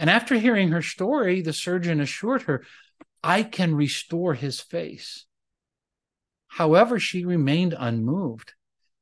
And 0.02 0.10
after 0.10 0.36
hearing 0.36 0.70
her 0.70 0.82
story, 0.82 1.42
the 1.42 1.54
surgeon 1.54 2.02
assured 2.02 2.42
her, 2.44 2.66
I 3.24 3.44
can 3.44 3.76
restore 3.76 4.34
his 4.34 4.60
face. 4.60 5.28
However, 6.48 7.00
she 7.00 7.24
remained 7.24 7.76
unmoved. 7.78 8.56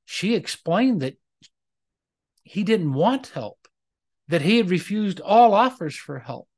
She 0.04 0.36
explained 0.36 1.02
that 1.02 1.18
he 2.44 2.66
didn't 2.66 2.92
want 2.92 3.28
help, 3.28 3.70
that 4.28 4.42
he 4.42 4.58
had 4.58 4.70
refused 4.70 5.22
all 5.22 5.54
offers 5.54 5.96
for 5.96 6.20
help. 6.20 6.50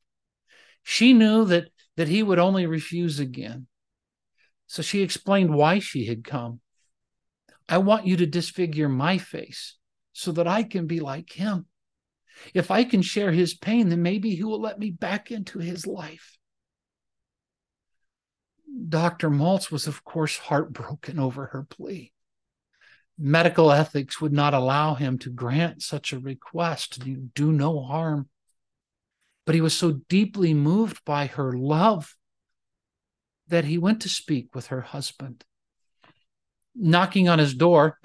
She 0.81 1.13
knew 1.13 1.45
that, 1.45 1.69
that 1.95 2.07
he 2.07 2.23
would 2.23 2.39
only 2.39 2.65
refuse 2.65 3.19
again. 3.19 3.67
So 4.65 4.81
she 4.81 5.03
explained 5.03 5.53
why 5.53 5.77
she 5.77 6.07
had 6.07 6.23
come. 6.23 6.61
I 7.69 7.77
want 7.77 8.07
you 8.07 8.17
to 8.17 8.25
disfigure 8.25 8.89
my 8.89 9.19
face 9.19 9.77
so 10.13 10.31
that 10.31 10.47
I 10.47 10.63
can 10.63 10.87
be 10.87 10.99
like 10.99 11.31
him. 11.31 11.67
If 12.53 12.71
I 12.71 12.83
can 12.83 13.01
share 13.01 13.31
his 13.31 13.53
pain, 13.53 13.89
then 13.89 14.01
maybe 14.01 14.35
he 14.35 14.43
will 14.43 14.61
let 14.61 14.79
me 14.79 14.91
back 14.91 15.31
into 15.31 15.59
his 15.59 15.85
life. 15.85 16.37
Dr. 18.87 19.29
Maltz 19.29 19.71
was, 19.71 19.87
of 19.87 20.03
course, 20.03 20.37
heartbroken 20.37 21.19
over 21.19 21.47
her 21.47 21.63
plea. 21.63 22.13
Medical 23.17 23.71
ethics 23.71 24.19
would 24.19 24.33
not 24.33 24.53
allow 24.53 24.95
him 24.95 25.17
to 25.19 25.29
grant 25.29 25.83
such 25.83 26.13
a 26.13 26.19
request, 26.19 27.01
to 27.01 27.15
do 27.15 27.51
no 27.51 27.81
harm. 27.81 28.29
But 29.45 29.55
he 29.55 29.61
was 29.61 29.77
so 29.77 30.01
deeply 30.09 30.53
moved 30.53 31.03
by 31.05 31.27
her 31.27 31.51
love 31.53 32.15
that 33.47 33.65
he 33.65 33.77
went 33.77 34.01
to 34.01 34.09
speak 34.09 34.55
with 34.55 34.67
her 34.67 34.81
husband. 34.81 35.43
Knocking 36.73 37.27
on 37.27 37.37
his 37.37 37.53
door, 37.53 37.99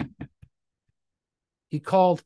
he 1.69 1.79
called, 1.79 2.21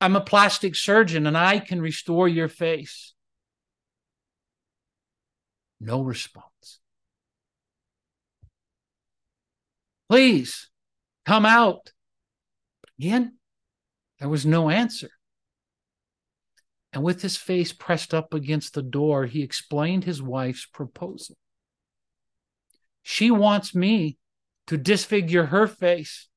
I'm 0.00 0.16
a 0.16 0.20
plastic 0.20 0.74
surgeon 0.74 1.26
and 1.26 1.36
I 1.36 1.58
can 1.58 1.80
restore 1.80 2.28
your 2.28 2.48
face. 2.48 3.14
No 5.80 6.02
response. 6.02 6.80
Please 10.08 10.70
come 11.24 11.46
out. 11.46 11.92
Again, 12.98 13.38
there 14.18 14.28
was 14.28 14.46
no 14.46 14.70
answer. 14.70 15.10
And 16.92 17.02
with 17.02 17.22
his 17.22 17.36
face 17.36 17.72
pressed 17.72 18.14
up 18.14 18.32
against 18.32 18.74
the 18.74 18.82
door, 18.82 19.26
he 19.26 19.42
explained 19.42 20.04
his 20.04 20.22
wife's 20.22 20.66
proposal. 20.66 21.36
She 23.02 23.30
wants 23.30 23.74
me 23.74 24.16
to 24.68 24.76
disfigure 24.76 25.46
her 25.46 25.66
face, 25.66 26.28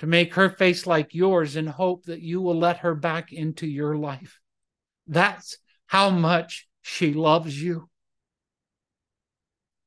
to 0.00 0.06
make 0.06 0.34
her 0.34 0.50
face 0.50 0.86
like 0.86 1.14
yours 1.14 1.56
in 1.56 1.66
hope 1.66 2.06
that 2.06 2.22
you 2.22 2.40
will 2.40 2.58
let 2.58 2.78
her 2.78 2.94
back 2.94 3.32
into 3.32 3.66
your 3.66 3.96
life. 3.96 4.40
That's 5.06 5.58
how 5.86 6.10
much 6.10 6.68
she 6.80 7.12
loves 7.12 7.62
you. 7.62 7.88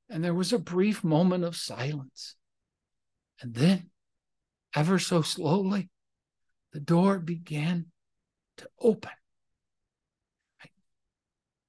And 0.10 0.24
there 0.24 0.34
was 0.34 0.54
a 0.54 0.60
brief 0.60 1.04
moment 1.04 1.44
of 1.44 1.56
silence. 1.56 2.36
And 3.42 3.56
then, 3.56 3.90
ever 4.76 5.00
so 5.00 5.24
slowly, 5.24 5.90
the 6.74 6.80
door 6.80 7.18
began 7.18 7.88
to 8.58 8.70
open. 8.80 9.12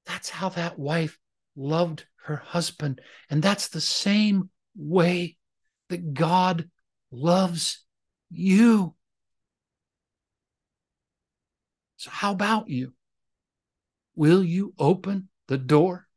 That's 0.04 0.28
how 0.28 0.50
that 0.50 0.78
wife 0.78 1.18
loved 1.57 2.04
her 2.24 2.37
husband. 2.37 3.00
And 3.30 3.42
that's 3.42 3.68
the 3.68 3.80
same 3.80 4.50
way 4.76 5.38
that 5.88 6.12
God 6.12 6.68
loves 7.11 7.84
you. 8.37 8.94
So, 11.97 12.11
how 12.11 12.33
about 12.33 12.68
you? 12.68 12.92
Will 14.14 14.44
you 14.44 14.75
open 14.79 15.29
the 15.49 15.59
door 15.59 16.09